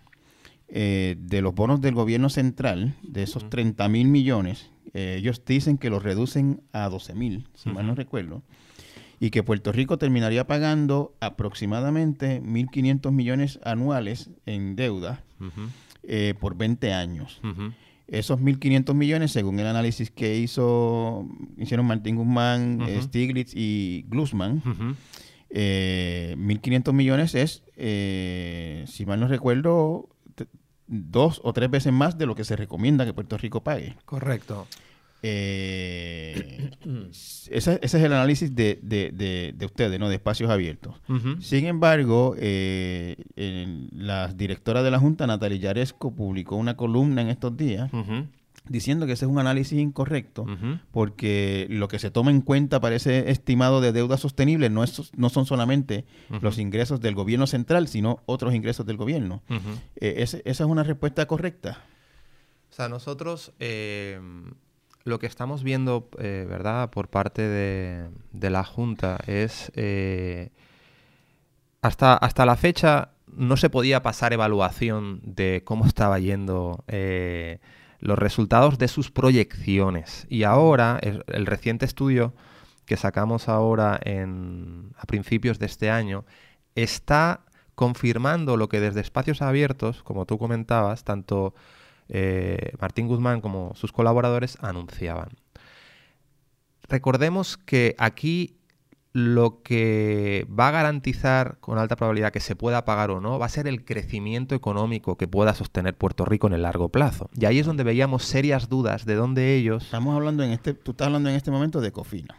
[0.68, 5.78] eh, de los bonos del gobierno central, de esos 30 mil millones, eh, ellos dicen
[5.78, 8.44] que los reducen a 12 mil, si mal no recuerdo,
[9.20, 15.24] y que Puerto Rico terminaría pagando aproximadamente 1.500 millones anuales en deuda
[16.04, 17.40] eh, por 20 años.
[18.08, 21.26] Esos 1.500 millones, según el análisis que hizo,
[21.58, 24.62] hicieron Martín Guzmán, Stiglitz y Glusman,
[25.52, 27.64] 1.500 millones es,
[28.92, 30.10] si mal no recuerdo,
[30.92, 33.96] dos o tres veces más de lo que se recomienda que Puerto Rico pague.
[34.06, 34.68] Correcto.
[35.24, 36.72] Eh,
[37.50, 40.10] ese, es el análisis de, de, de, ustedes, ¿no?
[40.10, 40.96] De espacios abiertos.
[41.40, 43.16] Sin embargo, eh,
[43.96, 47.90] la directora de la Junta, Natalia Yaresco, publicó una columna en estos días
[48.72, 50.46] diciendo que ese es un análisis incorrecto,
[50.92, 55.12] porque lo que se toma en cuenta para ese estimado de deuda sostenible no, es,
[55.16, 56.06] no son solamente
[56.42, 59.44] los ingresos del gobierno central, sino otros ingresos del gobierno.
[59.98, 61.84] Eh, ¿Esa es una respuesta correcta?
[62.70, 64.20] O sea, nosotros eh,
[65.04, 69.72] lo que estamos viendo, eh, ¿verdad?, por parte de, de la Junta es,
[71.82, 76.84] hasta, hasta la fecha no se podía pasar evaluación de cómo estaba yendo
[78.02, 80.26] los resultados de sus proyecciones.
[80.28, 82.34] Y ahora, el, reciente estudio
[82.86, 86.26] que sacamos ahora en, a principios de este año,
[86.76, 87.42] está
[87.76, 91.54] confirmando lo que desde espacios abiertos, como tú comentabas, tanto
[92.10, 95.30] eh, Martín Guzmán como sus colaboradores anunciaban.
[96.90, 98.58] Recordemos que aquí
[99.14, 103.46] lo que va a garantizar con alta probabilidad que se pueda pagar o no va
[103.46, 107.30] a ser el crecimiento económico que pueda sostener Puerto Rico en el largo plazo.
[107.38, 109.84] Y ahí es donde veíamos serias dudas de dónde ellos...
[109.86, 112.36] Estamos hablando en este, tú estás hablando en este momento de Cofina.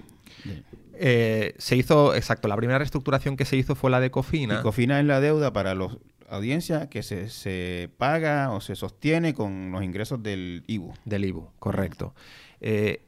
[0.94, 4.60] Eh, se hizo, exacto, la primera reestructuración que se hizo fue la de Cofina.
[4.60, 9.34] Y Cofina es la deuda para los audiencia que se, se, paga o se sostiene
[9.34, 10.94] con los ingresos del IBU.
[11.04, 12.14] Del IBU, correcto.
[12.60, 13.02] Eh,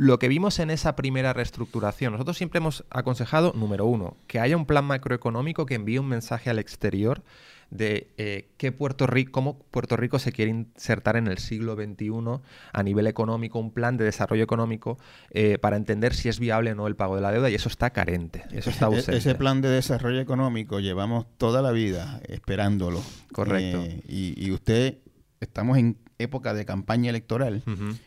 [0.00, 4.56] lo que vimos en esa primera reestructuración, nosotros siempre hemos aconsejado, número uno, que haya
[4.56, 7.22] un plan macroeconómico que envíe un mensaje al exterior
[7.68, 12.40] de eh, qué Puerto Rico, cómo Puerto Rico se quiere insertar en el siglo XXI
[12.72, 14.96] a nivel económico, un plan de desarrollo económico
[15.32, 17.68] eh, para entender si es viable o no el pago de la deuda y eso
[17.68, 19.18] está carente, eso está e-, ausente.
[19.18, 23.02] Ese plan de desarrollo económico llevamos toda la vida esperándolo.
[23.32, 23.82] Correcto.
[23.82, 24.96] Eh, y usted,
[25.40, 27.62] estamos en época de campaña electoral,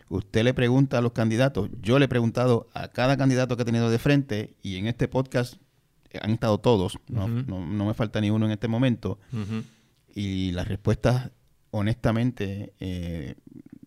[0.10, 3.66] usted le pregunta a los candidatos, yo le he preguntado a cada candidato que he
[3.66, 5.56] tenido de frente y en este podcast
[6.22, 9.20] han estado todos, no, me falta ni uno en este momento,
[10.14, 11.32] y las respuestas
[11.72, 13.36] honestamente eh,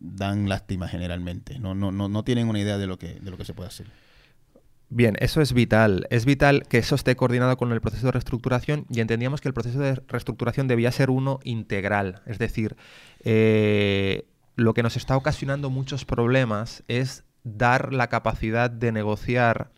[0.01, 3.37] dan lástima generalmente, no, no, no, no tienen una idea de lo que, de lo
[3.37, 3.87] que se puede hacer.
[4.88, 6.07] Bien, eso es vital.
[6.11, 9.55] Es vital que eso esté coordinado con el proceso de reestructuración y entendíamos que el
[9.55, 12.22] proceso de reestructuración debía ser uno integral.
[12.27, 12.77] Es decir,
[13.25, 19.70] eh, lo que nos está ocasionando muchos problemas es dar la capacidad de negociar,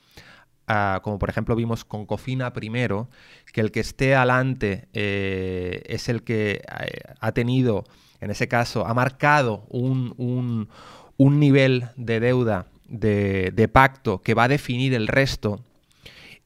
[1.02, 3.08] como por ejemplo vimos con Cofina primero,
[3.52, 7.84] que el que esté adelante eh, es el que eh, ha tenido,
[8.20, 10.68] en ese caso, ha marcado un,
[11.16, 15.60] un nivel de deuda de, pacto que va a definir el resto.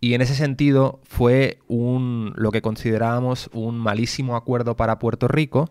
[0.01, 5.71] Y en ese sentido fue un, lo que considerábamos un malísimo acuerdo para Puerto Rico.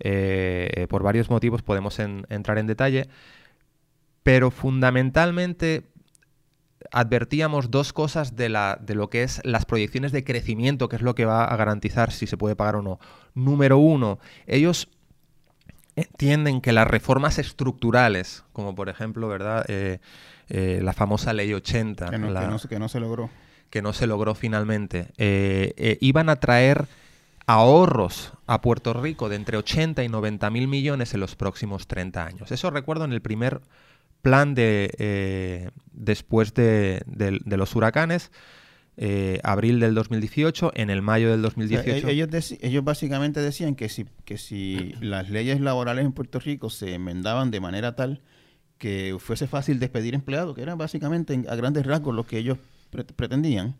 [0.00, 3.08] Eh, por varios motivos podemos entrar en detalle.
[4.22, 5.84] Pero fundamentalmente
[6.92, 11.02] advertíamos dos cosas de, la, de lo que es las proyecciones de crecimiento, que es
[11.02, 12.98] lo que va a garantizar si se puede pagar o no.
[13.34, 14.88] Número uno, ellos
[15.96, 19.64] entienden que las reformas estructurales, como por ejemplo, ¿verdad?
[19.68, 19.98] Eh,
[20.48, 23.30] eh, la famosa ley 80, que no, se logró.
[23.70, 26.86] Que no se logró finalmente, eh, iban a traer
[27.46, 32.24] ahorros a Puerto Rico de entre 80 y 90 mil millones en los próximos 30
[32.24, 32.52] años.
[32.52, 33.60] Eso recuerdo en el primer
[34.22, 37.02] plan de después de
[37.56, 38.30] los huracanes.
[38.96, 42.06] Eh, abril del 2018, en el mayo del 2018.
[42.06, 46.94] ellos, ellos básicamente decían que si, que si las leyes laborales en Puerto Rico se
[46.94, 48.20] enmendaban de manera tal
[48.78, 52.58] que fuese fácil despedir empleados, que era básicamente a grandes rasgos lo que ellos
[53.16, 53.74] pretendían,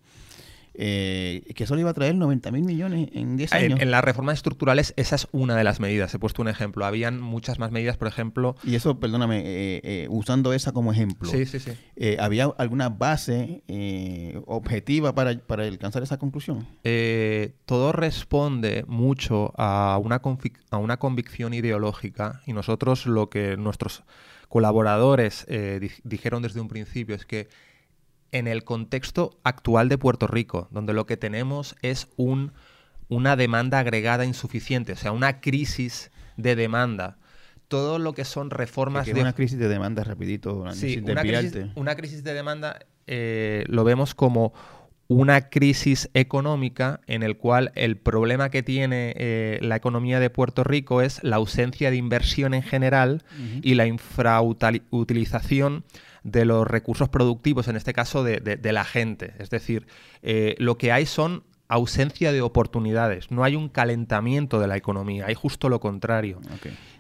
[0.77, 3.81] eh, que eso le iba a traer 90 mil millones en 10 años.
[3.81, 6.13] En, las reformas estructurales, esa es una de las medidas.
[6.15, 6.85] He puesto un ejemplo.
[6.85, 8.57] Habían muchas más medidas, por ejemplo.
[8.65, 11.31] Y eso, perdóname, eh, eh, usando esa como ejemplo.
[11.31, 11.73] Sí, sí, sí.
[12.19, 13.63] ¿Había alguna base
[14.47, 16.67] objetiva para, para, alcanzar esa conclusión?
[17.67, 20.21] todo responde mucho a una,
[20.71, 24.03] a una convicción ideológica y nosotros lo que nuestros
[24.49, 25.47] colaboradores
[26.05, 27.49] dijeron desde un principio es que
[28.35, 32.53] en el contexto actual de Puerto Rico, donde lo que tenemos es un,
[33.09, 37.17] una demanda agregada insuficiente, o sea, una crisis de demanda.
[37.69, 39.21] Todo lo que son reformas de...
[39.21, 40.57] Una crisis de demanda, rapidito.
[40.57, 44.53] una, crisis, de demanda eh, lo vemos como
[45.07, 50.65] una crisis económica en el cual el problema que tiene eh, la economía de Puerto
[50.65, 53.23] Rico es la ausencia de inversión en general
[53.63, 55.85] y la infrautilización
[56.25, 59.35] de los recursos productivos, en este caso de, la gente.
[59.39, 59.87] Es decir,
[60.23, 65.27] eh, lo que hay son ausencia de oportunidades, no hay un calentamiento de la economía,
[65.27, 66.41] hay justo lo contrario.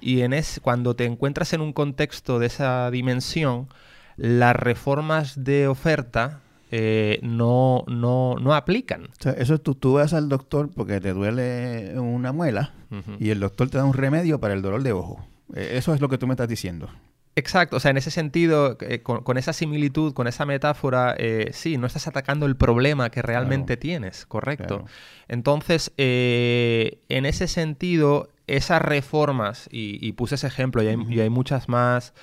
[0.00, 3.68] Y en es, cuando te encuentras en un contexto de esa dimensión,
[4.16, 9.08] las reformas de oferta eh, no, no, no aplican.
[9.36, 12.74] eso tú, tú vas al doctor porque te duele una muela
[13.18, 15.24] y el doctor te da un remedio para el dolor de ojo.
[15.54, 16.88] Eh, eso es lo que tú me estás diciendo.
[17.36, 21.78] Exacto, o sea, en ese sentido, eh, con, esa similitud, con esa metáfora, eh, sí,
[21.78, 24.84] no estás atacando el problema que realmente tienes, correcto.
[25.26, 32.14] Entonces, eh, en ese sentido, esas reformas, y, puse ese ejemplo, y hay muchas más,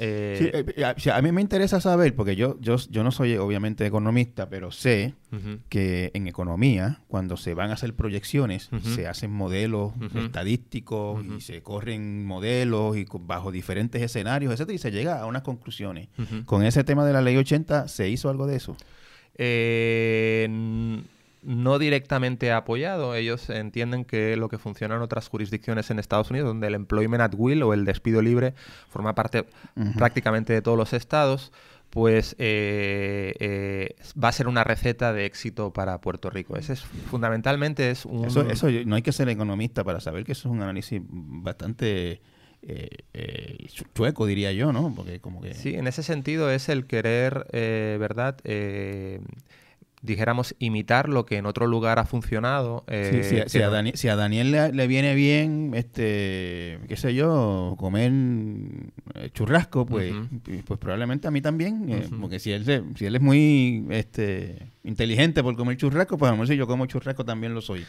[0.00, 4.48] eh, eh, a, mí me interesa saber, porque yo, yo, yo no soy obviamente economista,
[4.48, 5.14] pero sé
[5.68, 11.62] que en economía, cuando se van a hacer proyecciones, se hacen modelos estadísticos y se
[11.62, 16.08] corren modelos y bajo diferentes escenarios, etcétera, y se llega a unas conclusiones.
[16.44, 18.76] Con ese tema de la ley 80, ¿se hizo algo de eso?
[19.36, 20.48] Eh,
[21.42, 23.14] no directamente apoyado.
[23.14, 27.22] Ellos entienden que lo que funciona en otras jurisdicciones en Estados Unidos, donde el employment
[27.22, 28.54] at will o el despido libre
[28.88, 29.46] forma parte
[29.96, 31.52] prácticamente de todos los estados,
[31.90, 36.56] pues eh, eh, va a ser una receta de éxito para Puerto Rico.
[36.56, 38.26] Ese es fundamentalmente es un...
[38.26, 42.20] Eso, eso no hay que ser economista para saber que eso es un análisis bastante
[42.62, 44.92] eh, chueco, diría yo, ¿no?
[44.94, 45.54] Porque como que...
[45.54, 48.36] Sí, en ese sentido es el querer, ¿verdad?
[50.02, 52.84] Dijéramos, imitar lo que en otro lugar ha funcionado.
[52.86, 58.12] Eh, si, a Daniel, le, viene bien, este, qué sé yo, comer
[59.14, 60.14] eh, churrasco, pues,
[60.64, 62.64] pues probablemente a mí también, eh, porque si él,
[62.96, 66.66] si él es muy este, inteligente por comer churrasco, pues a lo mejor si yo
[66.66, 67.84] como churrasco también lo soy.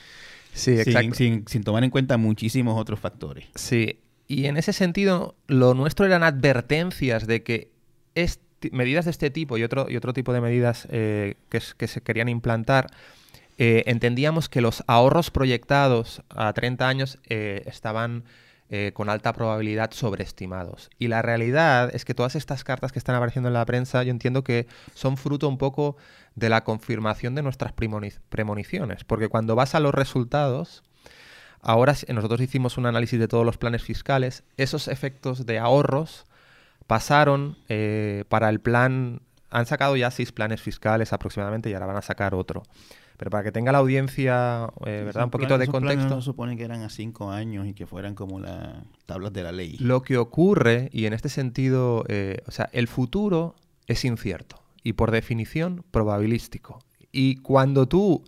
[0.53, 1.16] Sí, exacto.
[1.16, 3.45] Sin, sin tomar en cuenta muchísimos otros factores.
[3.53, 7.72] Sí, y en ese sentido, lo nuestro eran advertencias de que
[8.16, 12.01] este medidas de este tipo y otro, y otro tipo de medidas eh, que, se
[12.01, 12.88] querían implantar,
[13.57, 18.24] eh, entendíamos que los ahorros proyectados a 30 años eh, estaban
[18.93, 20.91] con alta probabilidad sobreestimados.
[20.99, 24.12] Y la realidad es que todas estas cartas que están apareciendo en la prensa, yo
[24.12, 25.97] entiendo que son fruto un poco
[26.36, 30.84] de la confirmación de nuestras premoniciones, porque cuando vas a los resultados,
[31.64, 36.28] ahora nosotros hicimos un análisis de todos los planes fiscales, esos efectos de ahorros
[36.90, 39.22] pasaron eh, para el plan,
[39.52, 42.64] han sacado ya seis planes fiscales aproximadamente y ahora van a sacar otro.
[43.16, 45.26] Pero para que tenga la audiencia, eh, ¿verdad?
[45.26, 46.10] Un poquito de contexto.
[46.10, 49.52] No supone que eran a cinco años y que fueran como las tablas de la
[49.52, 49.78] ley.
[49.78, 53.54] Lo que ocurre, y en este sentido, eh, o sea, el futuro
[53.86, 56.80] es incierto y por definición probabilístico.
[57.12, 58.24] Y cuando tú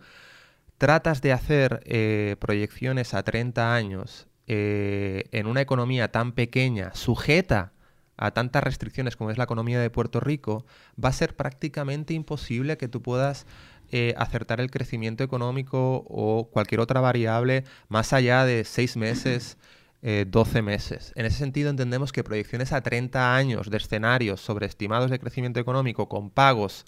[0.78, 7.72] tratas de hacer proyecciones a 30 años en una economía tan pequeña, sujeta
[8.18, 10.66] a tantas restricciones como es la economía de Puerto Rico,
[11.03, 13.45] va a ser prácticamente imposible que tú puedas
[13.91, 19.57] eh, acertar el crecimiento económico o cualquier otra variable más allá de seis meses,
[20.01, 21.14] 12 eh, meses.
[21.16, 26.07] En ese sentido entendemos que proyecciones a 30 años de escenarios sobreestimados de crecimiento económico
[26.07, 26.86] con pagos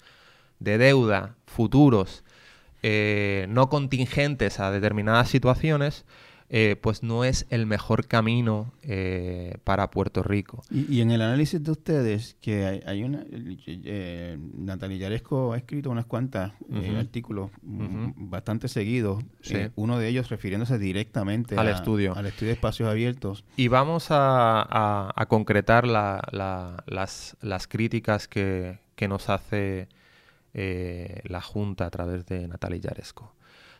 [0.60, 2.24] de deuda futuros
[2.86, 6.04] eh, no contingentes a determinadas situaciones,
[6.56, 10.62] eh, pues no es el mejor camino eh, para Puerto Rico.
[10.70, 13.24] Y, en el análisis de ustedes, que hay, una...
[13.66, 16.52] Eh, Natalia Yaresco ha escrito unas cuantas
[16.96, 19.24] artículos bastante seguidos,
[19.74, 22.14] uno de ellos refiriéndose directamente al estudio.
[22.14, 23.44] Al estudio de espacios abiertos.
[23.56, 29.88] Y vamos a, concretar las, las, críticas que, que nos hace
[30.52, 33.34] la Junta a través de Natalia Yaresco.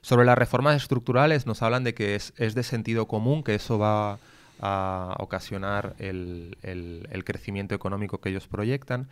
[0.04, 4.18] Sobre las reformas estructurales nos hablan de que es, de sentido común, que eso va
[4.60, 9.08] a ocasionar el, crecimiento económico que ellos proyectan,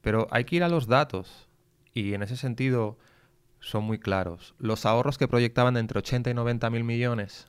[0.00, 1.48] pero hay que ir a los datos
[1.92, 2.96] y en ese sentido
[3.58, 4.54] son muy claros.
[4.60, 7.48] Los ahorros que proyectaban de entre 80 y 90 mil millones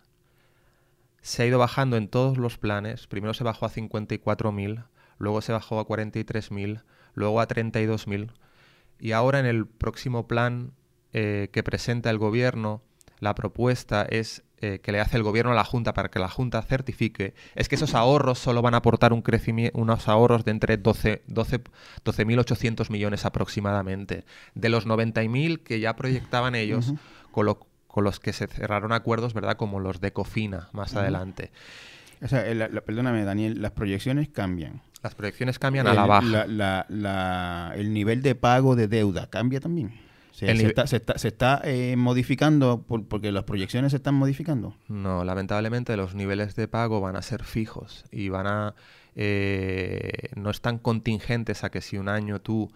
[1.21, 3.05] se ha ido bajando en todos los planes.
[3.05, 4.81] Primero se bajó a 54 mil,
[5.19, 6.81] luego se bajó a 43 mil,
[7.13, 8.31] luego a 32 mil
[8.99, 10.71] y ahora en el próximo plan
[11.13, 12.81] eh, que presenta el gobierno,
[13.19, 16.29] la propuesta es eh, que le hace el gobierno a la Junta para que la
[16.29, 20.51] Junta certifique, es que esos ahorros solo van a aportar un crecimiento, unos ahorros de
[20.51, 26.93] entre 12.800 12, millones aproximadamente, de los 90.000 que ya proyectaban ellos,
[27.31, 27.57] con,
[27.87, 29.57] con, los que se cerraron acuerdos, ¿verdad?
[29.57, 31.51] Como los de Cofina más adelante.
[32.21, 32.43] O sea,
[32.85, 34.81] perdóname, Daniel, las proyecciones cambian.
[35.01, 37.73] Las proyecciones cambian a la baja.
[37.75, 40.08] el nivel de pago de deuda cambia también
[40.39, 44.75] se, está, eh, modificando porque las proyecciones se están modificando?
[44.87, 48.75] No, lamentablemente los niveles de pago van a ser fijos y van a...
[49.15, 52.71] Eh, no están contingentes a que si un año tú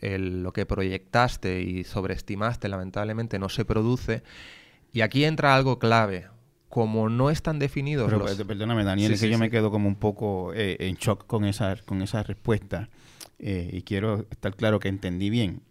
[0.00, 4.22] lo que proyectaste y sobreestimaste lamentablemente no se produce.
[4.92, 6.28] Y aquí entra algo clave.
[6.68, 8.44] Como no están definidos los...
[8.44, 11.76] Perdóname, Daniel, es que yo me quedo como un poco eh, en shock con esa,
[11.84, 12.90] con esa respuesta
[13.40, 15.62] y quiero estar claro que entendí bien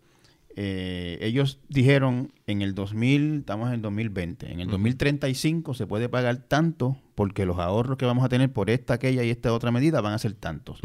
[0.60, 6.10] eh, ellos dijeron en el 2000, estamos en el 2020, en el 2035 se puede
[6.10, 9.70] pagar tanto porque los ahorros que vamos a tener por esta, aquella y esta otra
[9.70, 10.82] medida van a ser tantos.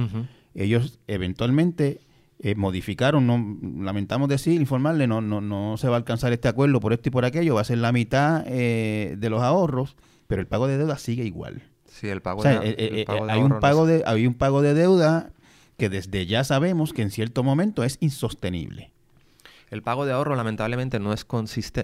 [0.55, 2.03] Ellos eventualmente
[2.39, 6.79] eh, modificaron, no, lamentamos decir, informarle, no, no, no se va a alcanzar este acuerdo
[6.79, 9.97] por esto y por aquello, va a ser la mitad eh, de los ahorros,
[10.27, 11.63] pero el pago de deuda sigue igual.
[11.87, 15.33] Sí, el pago, de, hay un pago de, hay un pago de deuda
[15.79, 18.93] que desde ya sabemos que en cierto momento es insostenible.
[19.73, 21.27] El pago de ahorro lamentablemente no es,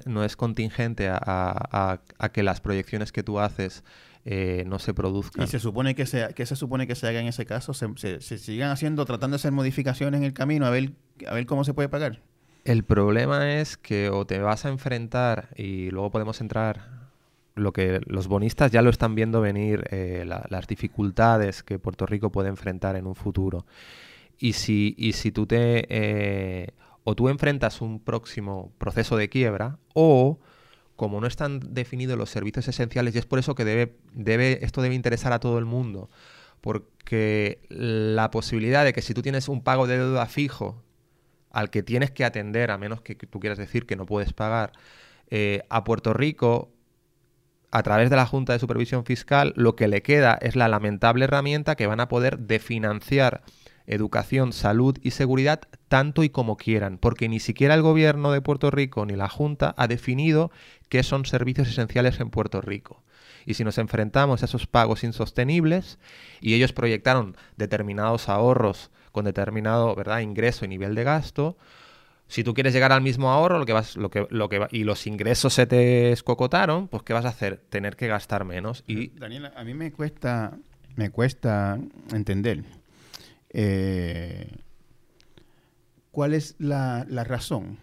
[0.05, 2.01] no es contingente a,
[2.35, 3.83] que las proyecciones que tú haces
[4.27, 5.45] eh, no se produzcan.
[5.45, 7.73] ¿Y se supone que se, que se supone que se haga en ese caso?
[7.73, 10.93] ¿Se, sigan haciendo, tratando de hacer modificaciones en el camino a ver,
[11.27, 12.21] a ver cómo se puede pagar?
[12.67, 17.09] El problema es que o te vas a enfrentar y luego podemos entrar
[17.55, 22.31] lo que los bonistas ya lo están viendo venir, eh, las dificultades que Puerto Rico
[22.31, 23.65] puede enfrentar en un futuro.
[24.39, 25.87] Y si, y si tú te...
[25.89, 26.75] Eh,
[27.09, 30.41] o tú enfrentas un próximo proceso de quiebra, o
[30.95, 34.83] como no están definidos los servicios esenciales, y es por eso que debe, debe, esto
[34.83, 36.11] debe interesar a todo el mundo,
[36.61, 40.85] porque la posibilidad de que si tú tienes un pago de deuda fijo
[41.51, 44.73] al que tienes que atender, a menos que tú quieras decir que no puedes pagar,
[45.31, 46.75] eh, a Puerto Rico
[47.71, 51.25] a través de la Junta de Supervisión Fiscal, lo que le queda es la lamentable
[51.25, 53.45] herramienta que van a poder definanciar
[53.89, 58.71] educación, salud y seguridad tanto y como quieran, porque ni siquiera el gobierno de Puerto
[58.71, 60.51] Rico ni la Junta ha definido
[60.89, 63.03] qué son servicios esenciales en Puerto Rico.
[63.47, 65.99] Y si nos enfrentamos a esos pagos insostenibles
[66.41, 70.21] y ellos proyectaron determinados ahorros con determinado ¿verdad?
[70.21, 71.57] ingreso y nivel de gasto,
[72.27, 74.85] si tú quieres llegar al mismo ahorro, lo que vas, lo que, lo que y
[74.85, 77.63] los ingresos se te escocotaron, pues ¿qué vas a hacer?
[77.71, 78.85] Tener que gastar menos.
[78.87, 80.59] Y Daniela, a mí me cuesta,
[80.95, 81.79] me cuesta
[82.13, 82.65] entender
[83.51, 84.57] eh,
[86.11, 87.79] cuál es la, razón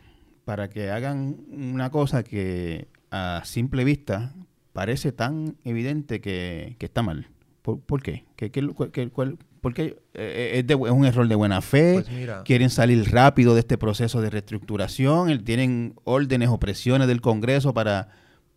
[0.46, 4.34] para que hagan una cosa que a simple vista
[4.74, 7.30] parece tan evidente que, está mal.
[7.62, 8.26] ¿Por, qué?
[8.36, 13.56] ¿Qué, qué, cuál, porque eh, es, un error de buena fe, pues quieren salir rápido
[13.56, 18.10] de este proceso de reestructuración, tienen órdenes o presiones del Congreso para,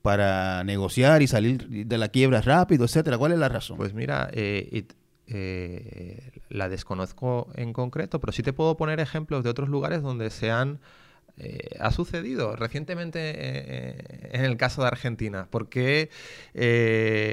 [0.02, 3.16] para negociar y salir de la quiebra rápido, etcétera.
[3.16, 3.78] ¿Cuál es la razón?
[3.78, 4.84] Pues mira, eh,
[5.29, 10.31] eh, la desconozco en concreto, pero sí te puedo poner ejemplos de otros lugares donde
[10.31, 10.81] se han
[11.79, 15.47] ha sucedido recientemente en el caso de Argentina.
[15.53, 16.11] porque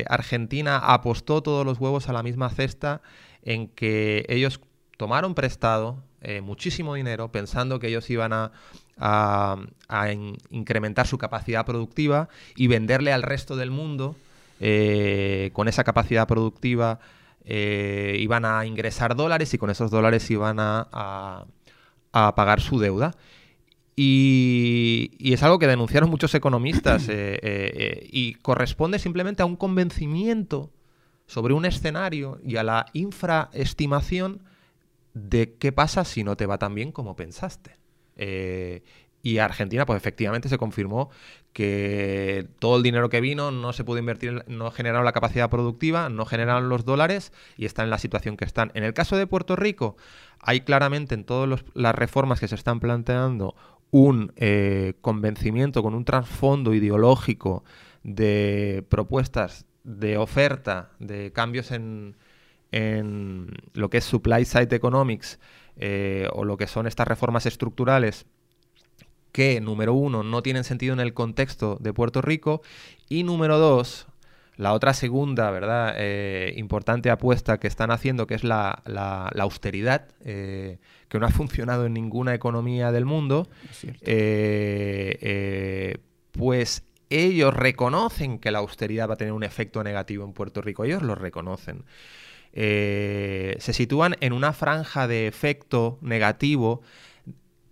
[0.08, 3.02] Argentina apostó todos los huevos a la misma cesta
[3.41, 4.60] en que ellos
[4.98, 8.52] tomaron prestado eh, muchísimo dinero pensando que ellos iban a,
[10.50, 14.16] incrementar su capacidad productiva y venderle al resto del mundo
[14.60, 17.00] eh, con esa capacidad productiva
[17.46, 21.46] eh, iban a ingresar dólares y con esos dólares iban a,
[22.12, 23.16] pagar su deuda.
[23.96, 30.72] Y, y, es algo que denunciaron muchos economistas y corresponde simplemente a un convencimiento
[31.28, 34.41] sobre un escenario y a la infraestimación
[35.14, 37.78] de qué pasa si no te va tan bien como pensaste.
[38.18, 38.84] Eh,
[39.26, 41.09] y Argentina, pues efectivamente se confirmó
[41.51, 46.09] que todo el dinero que vino no se pudo invertir, no generaron la capacidad productiva,
[46.09, 48.71] no generaron los dólares y están en la situación que están.
[48.76, 49.97] En el caso de Puerto Rico,
[50.41, 53.55] hay claramente en todas las reformas que se están planteando
[53.89, 57.63] un eh, convencimiento con un trasfondo ideológico
[58.03, 62.15] de propuestas de oferta, de cambios en,
[62.71, 65.39] en lo que es supply side economics
[65.78, 68.28] eh, o lo que son estas reformas estructurales
[69.36, 72.61] que, número uno, no tienen sentido en el contexto de Puerto Rico
[73.09, 74.07] y, número dos,
[74.55, 75.93] la otra segunda, ¿verdad?
[75.97, 80.77] Eh, importante apuesta que están haciendo, que es la, la, austeridad, eh,
[81.09, 83.49] que no ha funcionado en ninguna economía del mundo,
[86.31, 90.86] pues ellos reconocen que la austeridad va a tener un efecto negativo en Puerto Rico,
[90.86, 91.83] ellos lo reconocen.
[92.57, 96.81] Eh, se sitúan en una franja de efecto negativo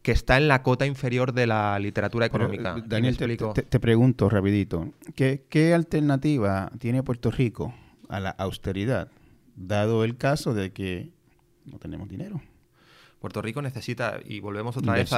[0.03, 2.75] que está en la cota inferior de la literatura económica.
[2.77, 7.73] Eh, Daniel, te, pregunto rapidito, ¿qué, ¿qué alternativa tiene Puerto Rico
[8.09, 9.07] a la austeridad,
[9.55, 11.09] dado el caso de que
[11.65, 12.41] no tenemos dinero?
[13.21, 15.09] Puerto Rico necesita, y volvemos otra vez,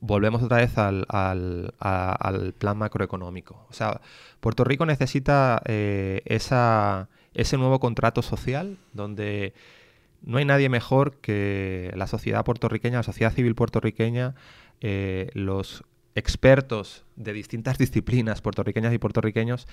[0.00, 3.64] volvemos otra vez al, al, plan macroeconómico.
[3.70, 4.00] O sea,
[4.40, 9.54] Puerto Rico necesita eh, esa, ese nuevo contrato social donde
[10.22, 14.34] no hay nadie mejor que la sociedad puertorriqueña, la sociedad civil puertorriqueña,
[14.80, 19.68] eh, los expertos de distintas disciplinas puertorriqueñas y puertorriqueños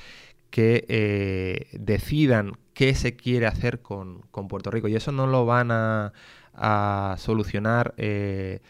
[0.49, 4.87] que eh, decidan qué se quiere hacer con, con Puerto Rico.
[4.87, 6.13] Y eso no lo van a,
[7.17, 8.61] solucionar eh,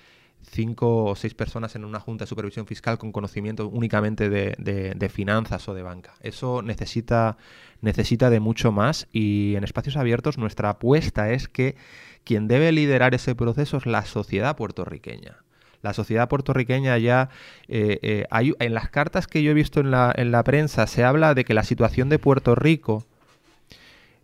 [0.42, 5.68] cinco o seis personas en una junta de supervisión fiscal con conocimiento únicamente de, finanzas
[5.70, 6.14] o de banca.
[6.22, 7.38] Eso necesita,
[7.82, 11.76] necesita de mucho más y en espacios abiertos nuestra apuesta es que
[12.24, 15.38] quien debe liderar ese proceso es la sociedad puertorriqueña.
[15.82, 17.30] La sociedad puertorriqueña ya,
[17.68, 20.88] eh, eh, hay, en las cartas que yo he visto en la, en la prensa,
[20.88, 23.06] se habla de que la situación de Puerto Rico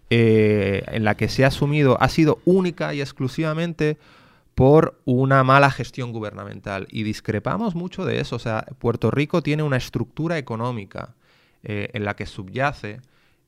[0.10, 3.98] eh, en la que se ha asumido ha sido única y exclusivamente
[4.56, 6.88] por una mala gestión gubernamental.
[6.90, 8.36] Y discrepamos mucho de eso.
[8.36, 11.16] O sea, Puerto Rico tiene una estructura económica
[11.64, 13.00] en la que subyace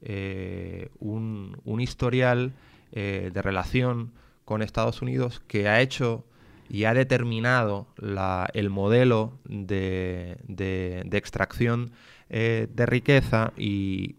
[0.05, 2.53] eh, un, historial
[2.91, 4.13] de relación
[4.45, 6.23] con Estados Unidos que ha hecho
[6.69, 7.87] y ha determinado
[8.53, 10.37] el modelo de,
[11.11, 11.91] extracción
[12.29, 14.15] eh, de riqueza y,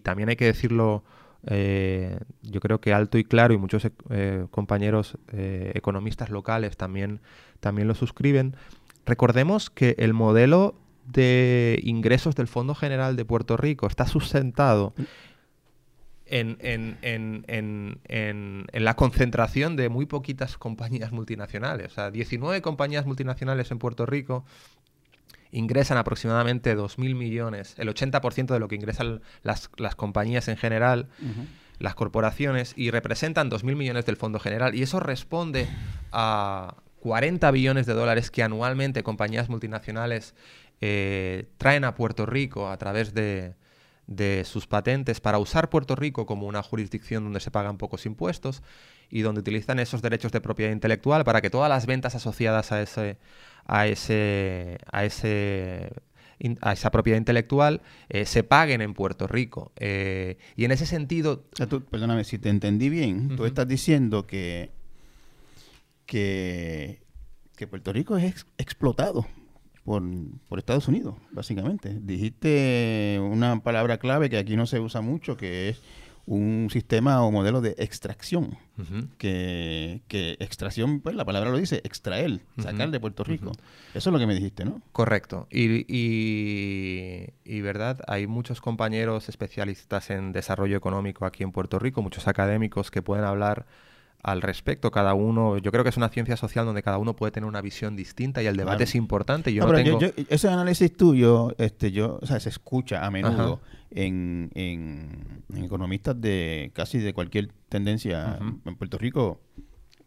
[0.00, 1.02] también hay que decirlo,
[1.46, 7.20] eh, yo creo que alto y claro y muchos eh, compañeros economistas locales también,
[7.60, 8.54] también lo suscriben.
[9.04, 10.76] Recordemos que el modelo
[11.06, 14.94] de ingresos del Fondo General de Puerto Rico está sustentado
[16.26, 16.58] en,
[18.72, 21.92] la concentración de muy poquitas compañías multinacionales.
[21.92, 24.44] O sea, 19 compañías multinacionales en Puerto Rico
[25.52, 31.08] ingresan aproximadamente 2.000 millones, el 80% de lo que ingresan las, compañías en general,
[31.78, 34.74] las corporaciones, y representan 2.000 millones del Fondo General.
[34.74, 35.68] Y eso responde
[36.10, 36.74] a
[37.04, 40.34] 40 billones de dólares que anualmente compañías multinacionales
[40.80, 43.54] eh, traen a Puerto Rico a través de,
[44.44, 48.62] sus patentes para usar Puerto Rico como una jurisdicción donde se pagan pocos impuestos
[49.08, 52.82] y donde utilizan esos derechos de propiedad intelectual para que todas las ventas asociadas a
[52.82, 53.18] ese
[53.66, 55.90] a ese a ese
[56.60, 59.72] a esa propiedad intelectual eh, se paguen en Puerto Rico.
[59.76, 61.44] Eh, y en ese sentido...
[61.90, 64.70] perdóname, si te entendí bien, tú estás diciendo que,
[66.04, 67.00] que,
[67.56, 69.26] que Puerto Rico es explotado
[69.84, 70.02] por,
[70.48, 71.98] por, Estados Unidos, básicamente.
[72.00, 75.80] Dijiste una palabra clave que aquí no se usa mucho, que es
[76.26, 78.56] un sistema o modelo de extracción.
[79.18, 83.52] que, que, extracción, pues la palabra lo dice, extraer, sacar de Puerto Rico.
[83.94, 84.80] Eso es lo que me dijiste, ¿no?
[84.92, 85.46] Correcto.
[85.50, 92.02] Y, y, y, verdad, hay muchos compañeros especialistas en desarrollo económico aquí en Puerto Rico,
[92.02, 93.66] muchos académicos que pueden hablar
[94.24, 94.90] al respecto.
[94.90, 97.60] Cada uno, yo creo que es una ciencia social donde cada uno puede tener una
[97.60, 99.52] visión distinta y el debate es importante.
[99.52, 99.98] Yo no, tengo...
[100.28, 103.60] ese análisis tuyo, este, yo, o sea, se escucha a menudo
[103.90, 108.38] en, en, economistas de casi de cualquier tendencia.
[108.64, 109.40] En Puerto Rico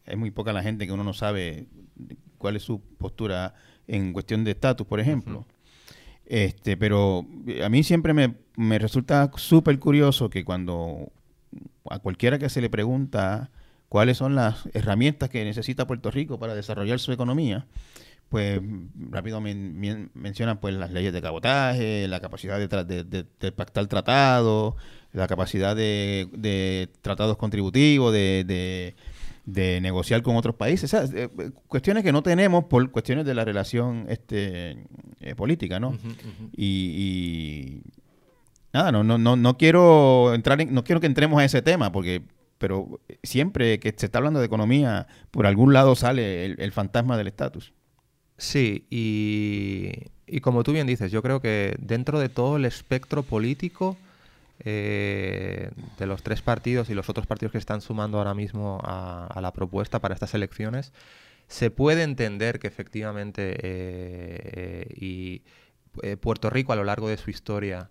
[0.03, 1.68] es muy poca la gente que uno no sabe
[2.39, 3.53] cuál es su postura
[3.86, 5.45] en cuestión de estatus, por ejemplo.
[6.26, 7.24] Este, pero
[7.63, 11.11] a mí siempre me, me resulta súper curioso que cuando
[11.88, 13.51] a cualquiera que se le pregunta
[13.90, 17.68] cuáles son las herramientas que necesita Puerto Rico para desarrollar su economía,
[18.30, 18.60] pues
[19.10, 24.76] rápido mencionan pues las leyes de cabotaje, la capacidad de, de, pactar tratados,
[25.14, 28.96] la capacidad de, tratados contributivos, de,
[29.82, 31.30] negociar con otros países, eh,
[31.68, 34.84] cuestiones que no tenemos por cuestiones de la relación este,
[35.22, 35.98] eh, política, ¿no?
[36.52, 37.82] Y,
[38.74, 41.94] nada, no, no, no, no quiero entrar en, no quiero que entremos a ese tema
[41.94, 42.24] porque
[42.58, 47.28] pero siempre que se está hablando de economía, por algún lado sale el, fantasma del
[47.28, 47.74] estatus.
[48.38, 53.97] Sí, y, como tú bien dices, yo creo que dentro de todo el espectro político
[54.60, 59.39] eh, de los tres partidos y los otros partidos que están sumando ahora mismo a,
[59.41, 60.93] la propuesta para estas elecciones,
[61.47, 65.43] se puede entender que efectivamente eh, y
[66.03, 67.89] eh, Puerto Rico a lo largo de su historia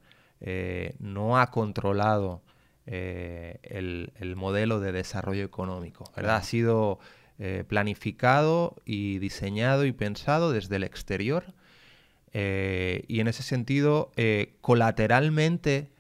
[0.99, 2.43] no ha controlado
[2.89, 6.05] eh, el, modelo de desarrollo económico.
[6.15, 6.37] ¿verdad?
[6.37, 7.01] Ha sido
[7.41, 11.53] eh, planificado y diseñado y pensado desde el exterior
[12.33, 14.13] eh, y en ese sentido
[14.61, 15.91] colateralmente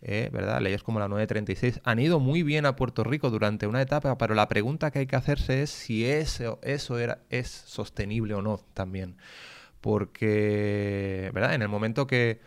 [0.00, 0.60] ¿verdad?
[0.60, 4.34] Leyes como la 936 han ido muy bien a Puerto Rico durante una etapa, pero
[4.34, 8.58] la pregunta que hay que hacerse es si eso, eso era, es sostenible o no
[8.74, 9.16] también.
[9.80, 11.54] Porque, ¿verdad?
[11.54, 12.40] En el momento que,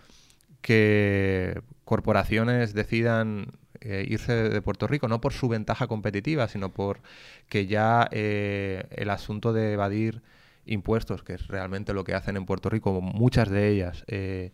[0.61, 3.53] que corporaciones decidan
[3.87, 7.01] eh, irse de Puerto Rico, no por su ventaja competitiva, sino por
[7.49, 10.23] que ya eh, el asunto de evadir
[10.65, 14.53] impuestos, que es realmente lo que hacen en Puerto Rico, muchas de ellas, eh,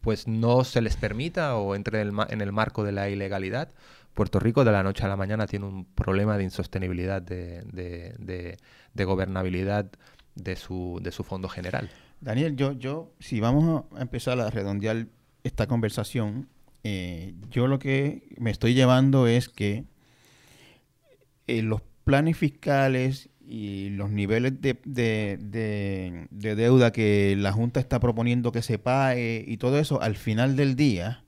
[0.00, 3.68] pues no se les permita o entre en el, marco de la ilegalidad.
[4.14, 8.56] Puerto Rico de la noche a la mañana tiene un problema de insostenibilidad, de,
[8.94, 9.90] gobernabilidad
[10.36, 11.90] de su, de su fondo general.
[12.22, 15.06] Daniel, yo, yo, si vamos a empezar a redondear
[15.44, 16.48] esta conversación,
[16.84, 19.84] eh, yo lo que me estoy llevando es que
[21.46, 28.52] eh, los planes fiscales y los niveles de, de, deuda que la Junta está proponiendo
[28.52, 31.24] que se pague y todo eso, al final del día,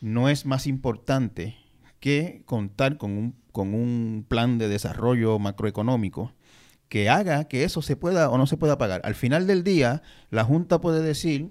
[0.00, 1.56] no es más importante
[2.00, 6.32] que contar con un, con un plan de desarrollo macroeconómico
[6.88, 9.00] que haga que eso se pueda o no se pueda pagar.
[9.04, 11.50] Al final del día, la Junta puede decir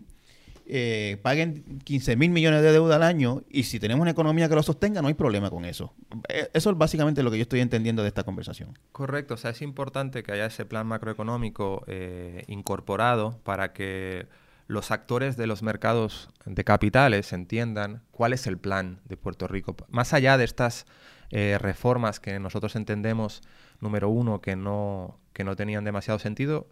[0.70, 4.55] eh, paguen 15 mil millones de deuda al año y si tenemos una economía que
[4.55, 5.93] lo sostenga, no hay problema con eso.
[6.28, 8.78] Eh, eso es básicamente lo que yo estoy entendiendo de esta conversación.
[8.91, 14.28] Correcto, o sea, es importante que haya ese plan macroeconómico eh, incorporado para que
[14.68, 19.76] los actores de los mercados de capitales entiendan cuál es el plan de Puerto Rico.
[19.88, 20.86] Más allá de estas
[21.30, 23.41] reformas que nosotros entendemos,
[23.82, 26.68] número uno, que no, que no tenían demasiado sentido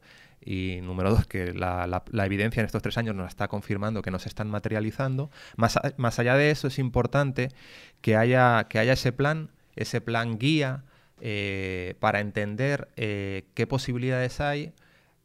[0.45, 4.11] y número dos, que la, la, evidencia en estos tres años nos está confirmando que
[4.11, 5.31] no se están materializando.
[5.57, 7.49] Más, más allá de eso, es importante
[8.01, 10.83] que haya, que haya ese plan, ese plan guía
[11.19, 14.73] eh, para entender eh, qué posibilidades hay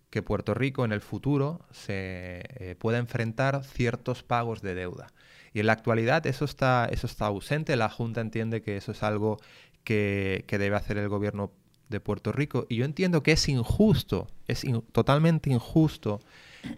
[0.08, 5.08] que Puerto Rico en el futuro se eh, pueda enfrentar ciertos pagos de deuda.
[5.52, 7.76] Y en la actualidad eso está, eso está ausente.
[7.76, 9.38] La Junta entiende que eso es algo
[9.84, 11.52] que, que debe hacer el gobierno
[11.90, 12.66] de Puerto Rico.
[12.68, 16.20] Y yo entiendo que es injusto, es totalmente injusto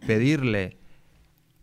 [0.06, 0.78] pedirle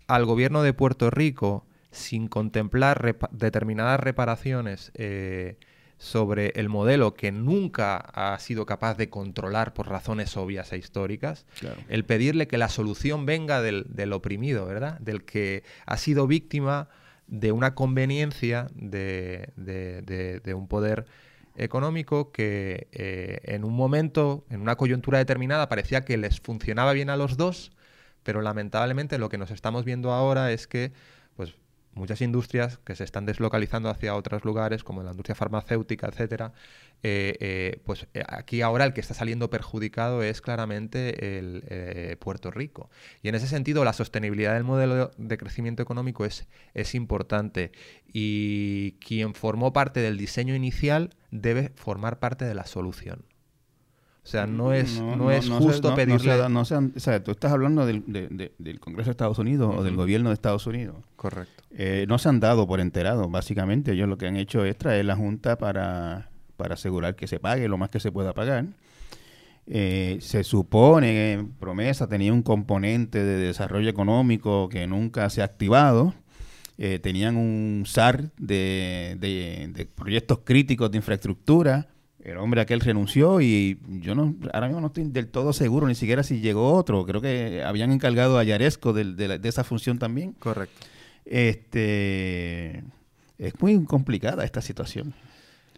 [0.07, 5.57] al gobierno de Puerto Rico, sin contemplar determinadas reparaciones eh,
[5.97, 11.45] sobre el modelo que nunca ha sido capaz de controlar por razones obvias e históricas,
[11.89, 14.99] el pedirle que la solución venga del, oprimido, ¿verdad?
[14.99, 16.89] Del que ha sido víctima
[17.27, 21.05] de una conveniencia de, de un poder
[21.63, 27.09] económico que eh, en un momento, en una coyuntura determinada, parecía que les funcionaba bien
[27.09, 27.71] a los dos,
[28.23, 30.91] pero lamentablemente lo que nos estamos viendo ahora es que
[31.35, 31.55] pues,
[31.93, 36.53] muchas industrias que se están deslocalizando hacia otros lugares, como la industria farmacéutica, etcétera,
[37.01, 42.51] eh, eh, pues eh, aquí ahora el que está saliendo perjudicado es claramente el Puerto
[42.51, 42.89] Rico.
[43.21, 47.71] Y en ese sentido, la sostenibilidad del modelo de crecimiento económico es, es importante.
[48.11, 53.28] Y quien formó parte del diseño inicial debe formar parte de la solución.
[54.21, 56.33] O sea, no es, no, es justo pedirle...
[56.41, 60.35] o sea, tú estás hablando del, del Congreso de Estados Unidos o del gobierno de
[60.35, 60.97] Estados Unidos.
[61.15, 61.63] Correcto.
[61.71, 63.93] Eh, no se han dado por enterado, básicamente.
[63.93, 67.67] Ellos lo que han hecho es traer la Junta para, para asegurar que se pague
[67.67, 68.65] lo más que se pueda pagar.
[69.65, 76.13] Eh, se supone, promesa, tenía un componente de desarrollo económico que nunca se ha activado.
[76.77, 81.87] Eh, tenían un SAR de, de proyectos críticos de infraestructura
[82.23, 85.95] el hombre aquel renunció y yo no, ahora mismo no estoy del todo seguro ni
[85.95, 87.05] siquiera si llegó otro.
[87.05, 90.33] Creo que habían encargado a Yaresco de, esa función también.
[90.33, 90.85] Correcto.
[91.25, 92.83] Este
[93.37, 95.13] es muy complicada esta situación.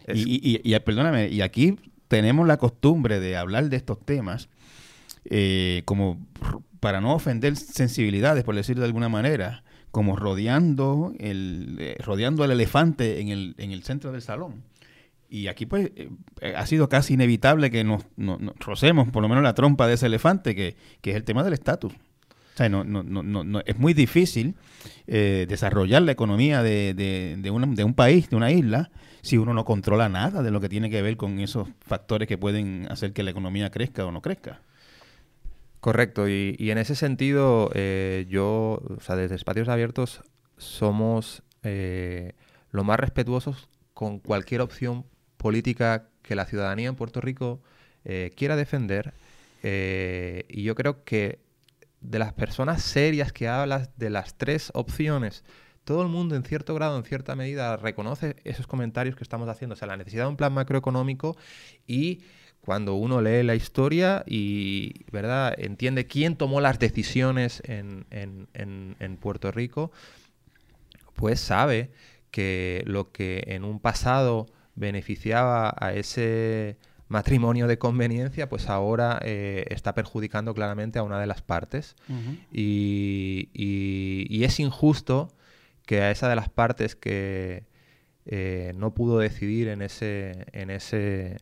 [0.08, 1.78] Y, y, perdóname, y aquí
[2.08, 4.50] tenemos la costumbre de hablar de estos temas
[5.26, 6.20] eh, como
[6.80, 12.52] para no ofender sensibilidades, por decirlo de alguna manera, como rodeando el eh, rodeando al
[12.52, 14.64] elefante en el, en el centro del salón.
[15.34, 16.09] Y aquí pues eh,
[16.41, 18.03] eh, ha sido casi inevitable que nos,
[18.59, 21.93] rocemos por lo menos la trompa de ese elefante, que, es el tema del estatus.
[21.93, 24.55] O sea, no, no, no, es muy difícil
[25.07, 27.49] eh, desarrollar la economía de, de, de,
[27.86, 31.01] un país, de una isla, si uno no controla nada de lo que tiene que
[31.01, 34.59] ver con esos factores que pueden hacer que la economía crezca o no crezca.
[35.79, 37.71] Correcto, y, en ese sentido,
[38.27, 40.23] yo, o sea, desde Espacios Abiertos
[40.57, 45.05] somos lo más respetuosos con cualquier opción
[45.42, 47.60] política que la ciudadanía en Puerto Rico
[48.06, 49.14] eh, quiera defender.
[49.64, 51.39] Eh, y yo creo que
[52.00, 55.44] de las personas serias que hablas de las tres opciones,
[55.84, 59.74] todo el mundo en cierto grado, en cierta medida, reconoce esos comentarios que estamos haciendo,
[59.74, 61.36] o sea, la necesidad de un plan macroeconómico
[61.88, 62.22] y
[62.62, 69.52] cuando uno lee la historia y verdad entiende quién tomó las decisiones en, en Puerto
[69.52, 69.92] Rico,
[71.16, 71.89] pues sabe
[72.30, 79.65] que lo que en un pasado beneficiaba a ese matrimonio de conveniencia, pues ahora eh,
[79.69, 81.95] está perjudicando claramente a una de las partes.
[82.51, 85.28] y, y, es injusto
[85.86, 87.65] que a esa de las partes que
[88.26, 91.38] eh, no pudo decidir en ese, en ese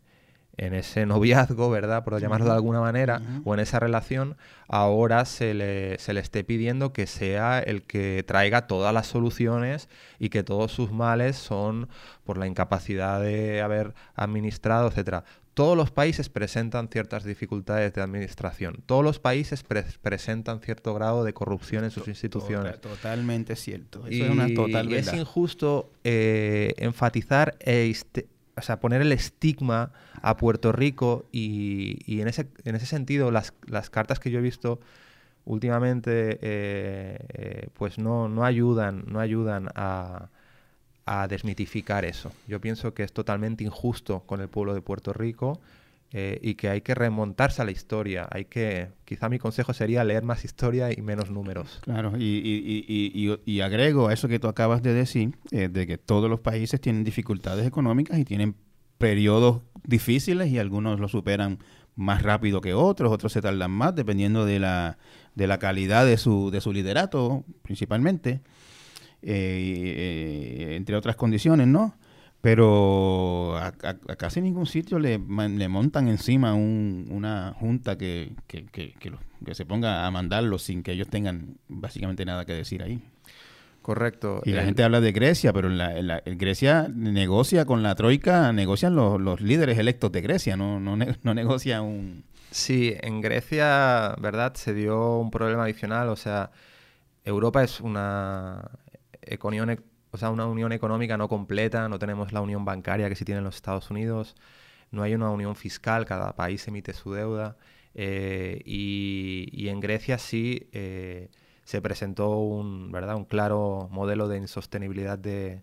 [0.60, 2.03] en ese noviazgo, ¿verdad?
[2.03, 4.36] Por llamarlo de alguna manera, o en esa relación,
[4.68, 9.88] ahora se le, se le esté pidiendo que sea el que traiga todas las soluciones
[10.20, 11.88] y que todos sus males son
[12.26, 15.24] por la incapacidad de haber administrado, etcétera.
[15.53, 18.82] Todos los países presentan ciertas dificultades de administración.
[18.86, 19.64] Todos los países
[20.01, 22.80] presentan cierto grado de corrupción en sus instituciones.
[22.80, 24.05] totalmente cierto.
[24.07, 27.93] Eso es una total es injusto eh, enfatizar e
[28.60, 29.91] o sea, poner el estigma
[30.22, 33.51] a Puerto Rico y, en, ese, en ese sentido las,
[33.89, 34.80] cartas que yo he visto
[35.45, 40.30] últimamente eh, pues no, no ayudan, no ayudan a
[41.28, 42.32] desmitificar eso.
[42.47, 45.60] Yo pienso que es totalmente injusto con el pueblo de Puerto Rico
[46.12, 48.28] eh, y que hay que remontarse a la historia.
[48.32, 51.80] Hay que, quizá mi consejo sería leer más historia y menos números.
[51.84, 56.39] Claro, y, agrego a eso que tú acabas de decir, eh, de que todos los
[56.39, 58.55] países tienen dificultades económicas y tienen
[58.97, 61.60] periodos difíciles y algunos lo superan
[61.95, 64.97] más rápido que otros, otros se tardan más, dependiendo de la,
[65.36, 68.41] de la calidad de su, de su liderato, principalmente,
[69.22, 71.99] eh, entre otras condiciones, ¿no?
[72.41, 73.73] Pero a,
[74.17, 78.93] casi ningún sitio le, le montan encima una junta que, que, que,
[79.45, 83.01] que, se ponga a mandarlo sin que ellos tengan básicamente nada que decir ahí.
[83.81, 84.41] Correcto.
[84.45, 89.19] Y la gente habla de Grecia, pero la, Grecia negocia con la Troika, negocian los,
[89.19, 92.23] los líderes electos de Grecia, no, no, no negocia un...
[92.51, 94.53] Sí, en Grecia, ¿verdad?
[94.55, 96.51] Se dio un problema adicional, o sea,
[97.23, 98.69] Europa es una
[99.21, 99.77] economía
[100.12, 103.43] o sea, una unión económica no completa, no tenemos la unión bancaria que sí tienen
[103.43, 104.36] los Estados Unidos,
[104.91, 107.57] no hay una unión fiscal, cada país emite su deuda.
[107.93, 111.30] Eh, y, en Grecia sí eh,
[111.64, 113.16] se presentó un, ¿verdad?
[113.16, 115.62] un claro modelo de insostenibilidad de,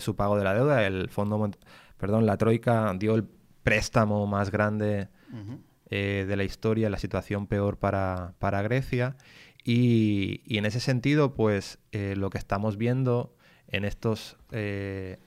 [0.00, 0.86] su pago de la deuda.
[0.86, 1.50] El fondo,
[1.98, 3.24] perdón, la Troika dio el
[3.62, 5.08] préstamo más grande
[5.90, 9.16] eh, de la historia, la situación peor para, Grecia.
[9.64, 13.34] Y, y, en ese sentido, pues lo que estamos viendo
[13.72, 15.18] en estos, eh,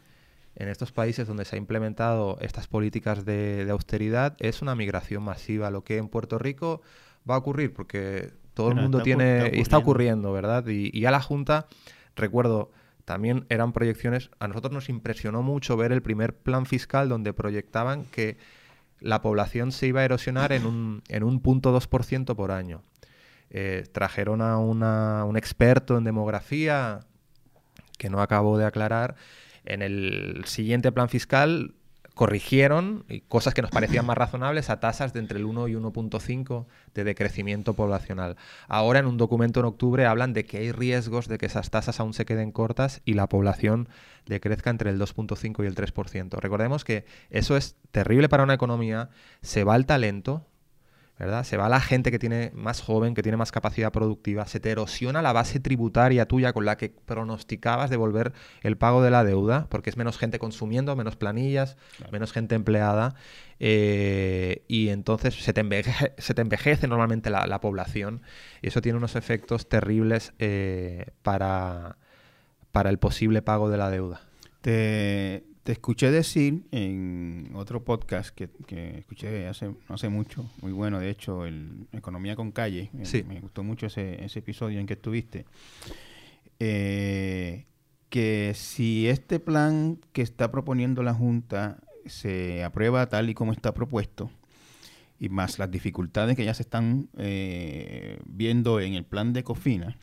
[0.55, 5.69] en estos países donde se ha implementado estas políticas de, austeridad es una migración masiva.
[5.71, 6.81] Lo que en Puerto Rico
[7.29, 9.47] va a ocurrir, porque todo el mundo tiene...
[9.47, 10.65] Está, está ocurriendo, ¿verdad?
[10.67, 11.67] Y, y a la Junta,
[12.15, 12.71] recuerdo,
[13.03, 14.29] también eran proyecciones...
[14.39, 18.37] A nosotros nos impresionó mucho ver el primer plan fiscal donde proyectaban que
[18.99, 22.81] la población se iba a erosionar en un, en un punto 2% por año.
[23.49, 27.01] Eh, trajeron a una, un experto en demografía,
[27.97, 29.15] que no acabo de aclarar,
[29.65, 31.73] en el siguiente plan fiscal
[32.15, 36.65] corrigieron cosas que nos parecían más razonables a tasas de entre el 1 y 1.5
[36.93, 38.37] de decrecimiento poblacional.
[38.67, 41.99] Ahora en un documento en octubre hablan de que hay riesgos de que esas tasas
[41.99, 43.89] aún se queden cortas y la población
[44.25, 46.39] decrezca entre el 2.5 y el 3%.
[46.39, 49.09] Recordemos que eso es terrible para una economía,
[49.41, 50.47] se va el talento,
[51.17, 51.45] ¿verdad?
[51.45, 54.69] Se va la gente que tiene más joven, que tiene más capacidad productiva, se te
[54.71, 59.67] erosiona la base tributaria tuya con la que pronosticabas devolver el pago de la deuda,
[59.69, 61.77] porque es menos gente consumiendo, menos planillas,
[62.11, 63.15] menos gente empleada,
[63.59, 68.21] eh, y entonces se te, envejece, normalmente la, población,
[68.61, 71.97] y eso tiene unos efectos terribles eh, para,
[72.73, 74.21] para el posible pago de la deuda.
[74.59, 78.51] Te, te escuché decir en otro podcast que,
[78.99, 82.91] escuché hace no hace mucho, muy bueno, de hecho, el Economía con Calle.
[83.01, 83.23] Sí.
[83.23, 85.45] Me, gustó mucho ese, ese, episodio en que estuviste.
[86.59, 87.65] Eh,
[88.09, 93.73] que si este plan que está proponiendo la Junta se aprueba tal y como está
[93.73, 94.29] propuesto,
[95.19, 99.97] y más las dificultades que ya se están eh, viendo en el plan de Cofina,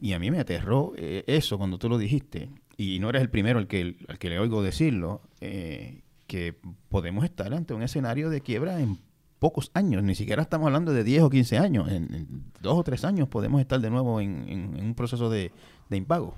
[0.00, 3.30] y a mí me aterró eh, eso cuando tú lo dijiste, y no eres el
[3.30, 6.54] primero al que, al que le oigo decirlo, eh, que
[6.88, 8.98] podemos estar ante un escenario de quiebra en
[9.38, 13.04] pocos años, ni siquiera estamos hablando de 10 o 15 años, en, dos o tres
[13.04, 15.52] años podemos estar de nuevo en, un proceso de,
[15.90, 16.34] impago.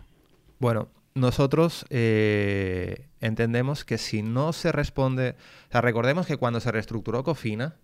[0.59, 5.37] Bueno, nosotros eh, entendemos que si no se responde,
[5.69, 7.77] o sea, recordemos que cuando se reestructuró Cofina,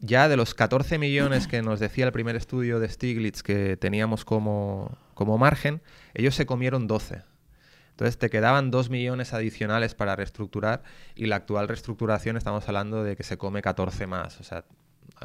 [0.00, 4.24] ya de los 14 millones que nos decía el primer estudio de Stiglitz que teníamos
[4.24, 5.80] como, como margen,
[6.14, 7.22] ellos se comieron 12.
[7.98, 10.84] Entonces te quedaban 2 millones adicionales para reestructurar
[11.16, 14.64] y la actual reestructuración estamos hablando de que se come 14 más, o sea,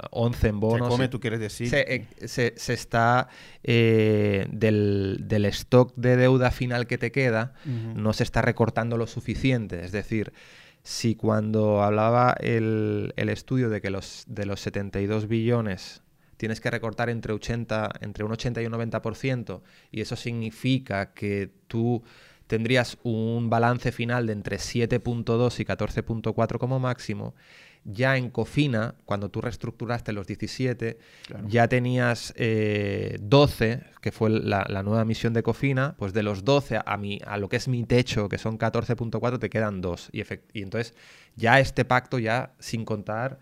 [0.09, 0.87] 11 en bonos.
[0.87, 1.69] ¿Se come, tú quieres decir?
[1.69, 3.27] Se, eh, se, está
[3.61, 7.53] eh, del, del, stock de deuda final que te queda,
[7.95, 9.85] no se está recortando lo suficiente.
[9.85, 10.33] Es decir,
[10.81, 16.01] si cuando hablaba el, el, estudio de que los, de los 72 billones
[16.37, 19.61] tienes que recortar entre, 80, entre un 80 y un 90%,
[19.91, 22.03] y eso significa que tú
[22.53, 27.33] tendrías un balance final de entre 7.2 y 14.4 como máximo.
[27.83, 30.99] Ya en Cofina, cuando tú reestructuraste los 17,
[31.47, 36.79] ya tenías 12, eh, que fue la, nueva misión de Cofina, pues de los 12
[36.85, 40.09] a, mi, a lo que es mi techo, que son 14.4, te quedan 2.
[40.11, 40.21] Y,
[40.53, 40.93] y entonces
[41.35, 43.39] ya este pacto, ya sin contar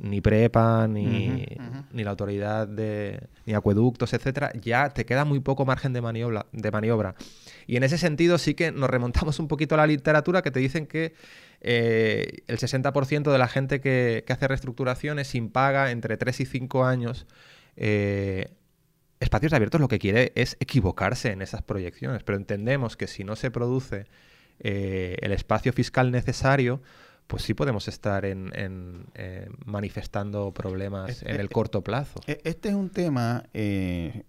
[0.00, 1.46] ni prepa, ni,
[1.92, 6.46] ni, la autoridad de ni acueductos, etcétera, ya te queda muy poco margen de maniobra,
[6.52, 7.14] de maniobra.
[7.66, 10.60] Y en ese sentido sí que nos remontamos un poquito a la literatura que te
[10.60, 11.14] dicen que
[11.60, 16.84] eh, el 60% de la gente que, hace reestructuraciones sin paga entre 3 y 5
[16.84, 17.26] años,
[17.76, 18.48] eh,
[19.20, 23.36] espacios abiertos lo que quiere es equivocarse en esas proyecciones, pero entendemos que si no
[23.36, 24.06] se produce
[24.58, 26.82] eh, el espacio fiscal necesario,
[27.26, 28.50] pues sí podemos estar en,
[29.14, 32.20] eh, manifestando problemas en el corto plazo.
[32.26, 34.24] E, este es un tema eh,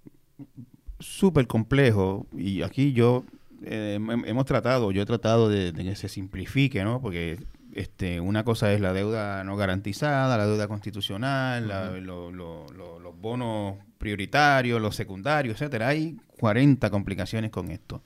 [1.02, 3.24] súper complejo y aquí yo
[3.64, 7.02] eh, hemos tratado, yo he tratado de, que se simplifique, ¿no?
[7.02, 7.40] Porque
[7.74, 11.68] este, una cosa es la deuda no garantizada, la deuda constitucional,
[12.04, 15.90] los bonos prioritarios, los secundarios, etcétera.
[15.90, 18.02] Hay 40 complicaciones con esto.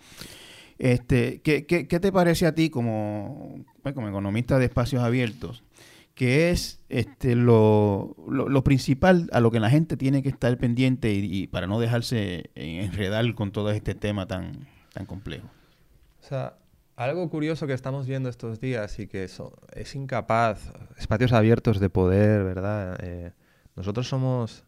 [0.78, 5.64] Este, ¿qué, qué, qué te parece a ti como, pues, como economista de espacios abiertos?
[6.16, 11.13] Que es este, lo, lo, principal a lo que la gente tiene que estar pendiente
[11.13, 15.47] y, para no dejarse enredar con todo este tema tan, tan complejo.
[16.22, 16.55] O sea,
[16.95, 22.45] algo curioso que estamos viendo estos días y que es incapaz, espacios abiertos de poder,
[22.45, 22.97] ¿verdad?
[23.03, 23.34] Eh,
[23.76, 24.63] nosotros somos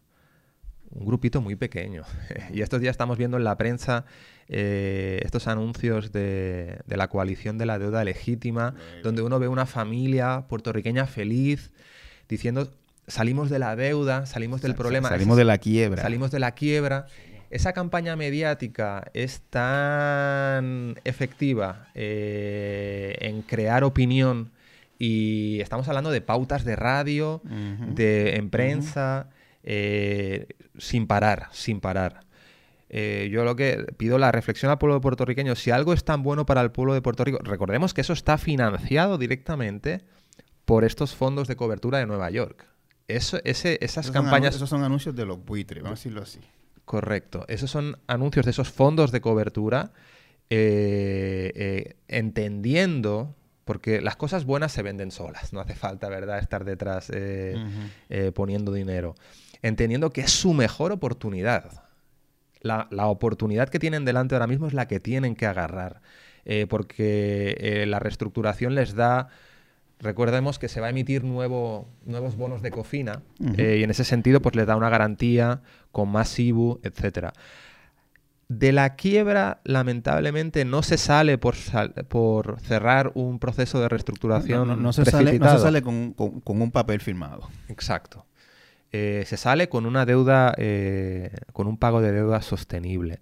[0.90, 2.02] un grupito muy pequeño.
[2.52, 4.04] y estos días estamos viendo en la prensa
[4.48, 10.46] eh, estos anuncios de, la coalición de la deuda legítima, donde uno ve una familia
[10.48, 11.70] puertorriqueña feliz
[12.28, 12.70] diciendo
[13.06, 15.08] salimos de la deuda, salimos del problema.
[15.08, 16.02] Salimos de la quiebra.
[16.02, 17.06] Salimos de la quiebra.
[17.50, 24.50] Esa campaña mediática es tan efectiva eh, en crear opinión
[24.98, 29.28] y estamos hablando de pautas de radio, de en prensa,
[29.62, 30.48] eh,
[30.78, 32.20] sin parar, sin parar.
[32.90, 36.46] Eh, yo lo que pido la reflexión al pueblo puertorriqueño, si algo es tan bueno
[36.46, 40.02] para el pueblo de Puerto Rico, recordemos que eso está financiado directamente
[40.64, 42.66] por estos fondos de cobertura de Nueva York.
[43.06, 44.54] Eso, ese, esas campañas...
[44.54, 46.40] esos son anuncios de los buitres, vamos a decirlo así.
[46.84, 47.44] Correcto.
[47.48, 49.92] Esos son anuncios de esos fondos de cobertura
[50.50, 53.34] eh, eh, entendiendo
[53.68, 57.12] porque las cosas buenas se venden solas, no hace falta, ¿verdad?, estar detrás
[58.34, 59.14] poniendo dinero.
[59.62, 61.88] Entendiendo que es su mejor oportunidad
[62.60, 66.00] la, oportunidad que tienen delante ahora mismo es la que tienen que agarrar,
[66.44, 69.28] eh, porque eh, la reestructuración les da...
[70.00, 73.22] Recordemos que se va a emitir nuevo, nuevos bonos de cofina
[73.56, 75.60] eh, y en ese sentido pues les da una garantía
[75.90, 77.30] con más IBU, etc.
[78.48, 81.54] De la quiebra, lamentablemente, no se sale por,
[82.08, 84.82] por cerrar un proceso de reestructuración.
[84.82, 87.48] No, se, sale, con, un papel firmado.
[87.68, 88.24] Exacto.
[88.90, 93.20] Eh, se sale con una deuda, eh, con un pago de deuda sostenible.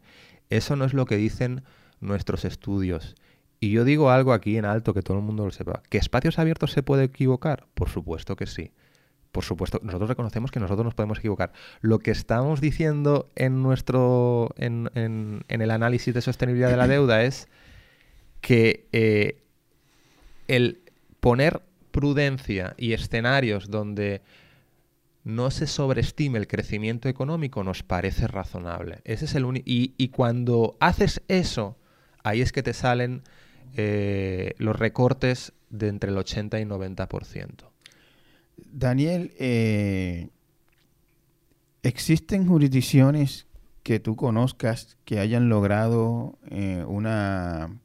[0.49, 1.65] Eso no es lo que dicen
[2.01, 3.17] nuestros estudios.
[3.59, 5.83] Y yo digo algo aquí en alto que todo el mundo lo sepa.
[5.89, 7.67] ¿Que espacios abiertos se puede equivocar?
[7.75, 8.71] Por supuesto que sí.
[9.37, 11.53] Por supuesto, nosotros reconocemos que nosotros nos podemos equivocar.
[11.83, 14.55] Lo que estamos diciendo en nuestro.
[14.57, 14.89] en,
[15.47, 17.47] el análisis de sostenibilidad de la deuda es
[18.41, 19.43] que eh,
[20.49, 20.81] el
[21.21, 21.61] poner
[21.91, 24.23] prudencia y escenarios donde
[25.23, 29.01] no se sobreestime el crecimiento económico nos parece razonable.
[29.05, 31.77] Ese es el y, y, cuando haces eso,
[32.25, 33.21] ahí es que te salen
[33.77, 37.76] eh, los recortes de entre el 80 y 90%.
[38.57, 40.29] Daniel, eh,
[41.83, 43.47] ¿existen jurisdicciones
[43.83, 47.79] que tú conozcas que hayan logrado eh, una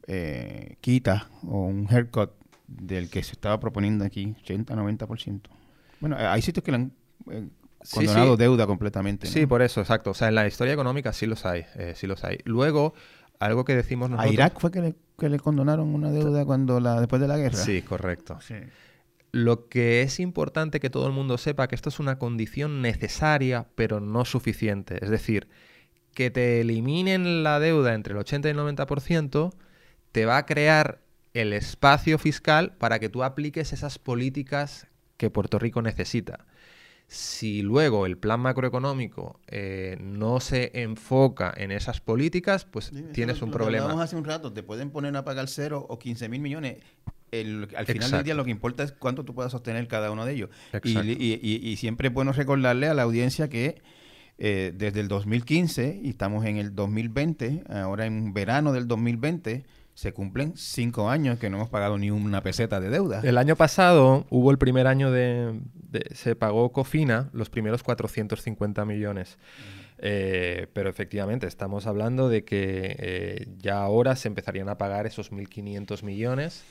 [0.80, 2.32] quita o un haircut
[2.66, 5.42] del que se estaba proponiendo aquí, 80-90%?
[6.00, 6.92] Bueno, hay sitios que le han
[7.30, 7.48] eh,
[7.92, 9.26] condonado deuda completamente.
[9.26, 10.10] Sí, por eso, exacto.
[10.10, 12.38] O sea, en la historia económica sí los hay, eh, sí los hay.
[12.44, 12.94] Luego,
[13.38, 14.30] algo que decimos nosotros...
[14.30, 17.36] ¿A Irak fue que le, que le condonaron una deuda cuando la después de la
[17.36, 17.56] guerra?
[17.56, 18.38] Sí, correcto.
[19.32, 23.66] Lo que es importante que todo el mundo sepa que esto es una condición necesaria,
[23.74, 25.02] pero no suficiente.
[25.02, 25.48] Es decir,
[26.14, 29.54] que te eliminen la deuda entre el 80 y el 90%
[30.12, 31.00] te va a crear
[31.32, 36.46] el espacio fiscal para que tú apliques esas políticas que Puerto Rico necesita.
[37.06, 43.50] Si luego el plan macroeconómico eh, no se enfoca en esas políticas, pues tienes un
[43.50, 44.02] problema.
[44.02, 46.78] Hace un rato, te pueden poner a pagar cero o 15 mil millones.
[47.32, 50.34] Al final del día lo que importa es cuánto tú puedas sostener cada uno de
[50.34, 50.50] ellos.
[50.84, 53.80] Y, siempre es bueno recordarle a la audiencia que
[54.38, 59.64] eh, desde el 2015, y estamos en el 2020, ahora en verano del 2020,
[59.94, 63.20] se cumplen cinco años que no hemos pagado ni una peseta de deuda.
[63.22, 65.60] El año pasado hubo el primer año de...
[66.14, 69.38] se pagó Cofina los primeros 450 millones.
[70.04, 75.30] Eh, pero efectivamente estamos hablando de que eh, ya ahora se empezarían a pagar esos
[75.30, 76.64] 1.500 millones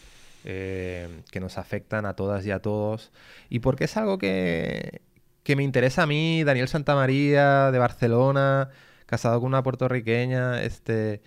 [0.46, 3.12] eh, que nos afectan a todas y a todos.
[3.50, 5.02] Y porque es algo que,
[5.44, 8.70] que me interesa a mí, Daniel Santamaría, de Barcelona,
[9.06, 11.22] casado con una puertorriqueña, este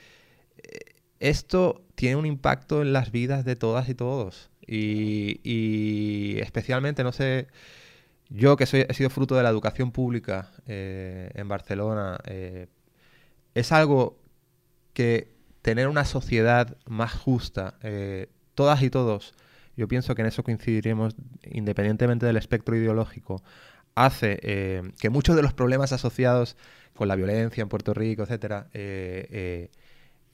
[1.20, 4.50] esto tiene un impacto en las vidas de todas y todos.
[4.66, 7.48] Y, especialmente, no sé,
[8.28, 12.68] yo que soy, he sido fruto de la educación pública eh, en Barcelona, eh,
[13.54, 14.18] es algo
[14.92, 19.34] que tener una sociedad más justa, eh, todas y todos,
[19.76, 21.14] yo pienso que en eso coincidiremos
[21.50, 23.42] independientemente del espectro ideológico,
[23.96, 26.56] hace que muchos de los problemas asociados
[26.94, 28.68] con la violencia en Puerto Rico, etcétera,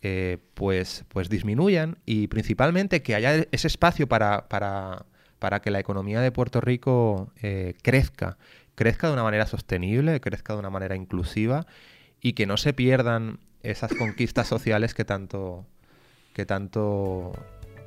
[0.02, 6.22] eh, pues, pues disminuyan y principalmente que haya ese espacio para, para, que la economía
[6.22, 8.38] de Puerto Rico eh, crezca,
[8.76, 11.66] crezca de una manera sostenible, crezca de una manera inclusiva
[12.22, 15.66] y que no se pierdan esas conquistas sociales que tanto,
[16.32, 17.32] que tanto,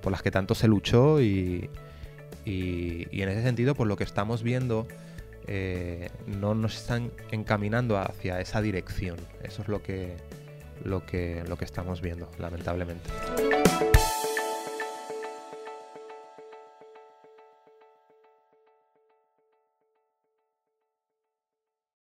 [0.03, 1.69] por las que tanto se luchó y,
[2.45, 4.85] en ese sentido, pues lo que estamos viendo
[5.47, 9.17] eh, no nos están encaminando hacia esa dirección.
[9.41, 10.17] Eso es lo que,
[10.83, 13.09] lo que, lo que estamos viendo, lamentablemente.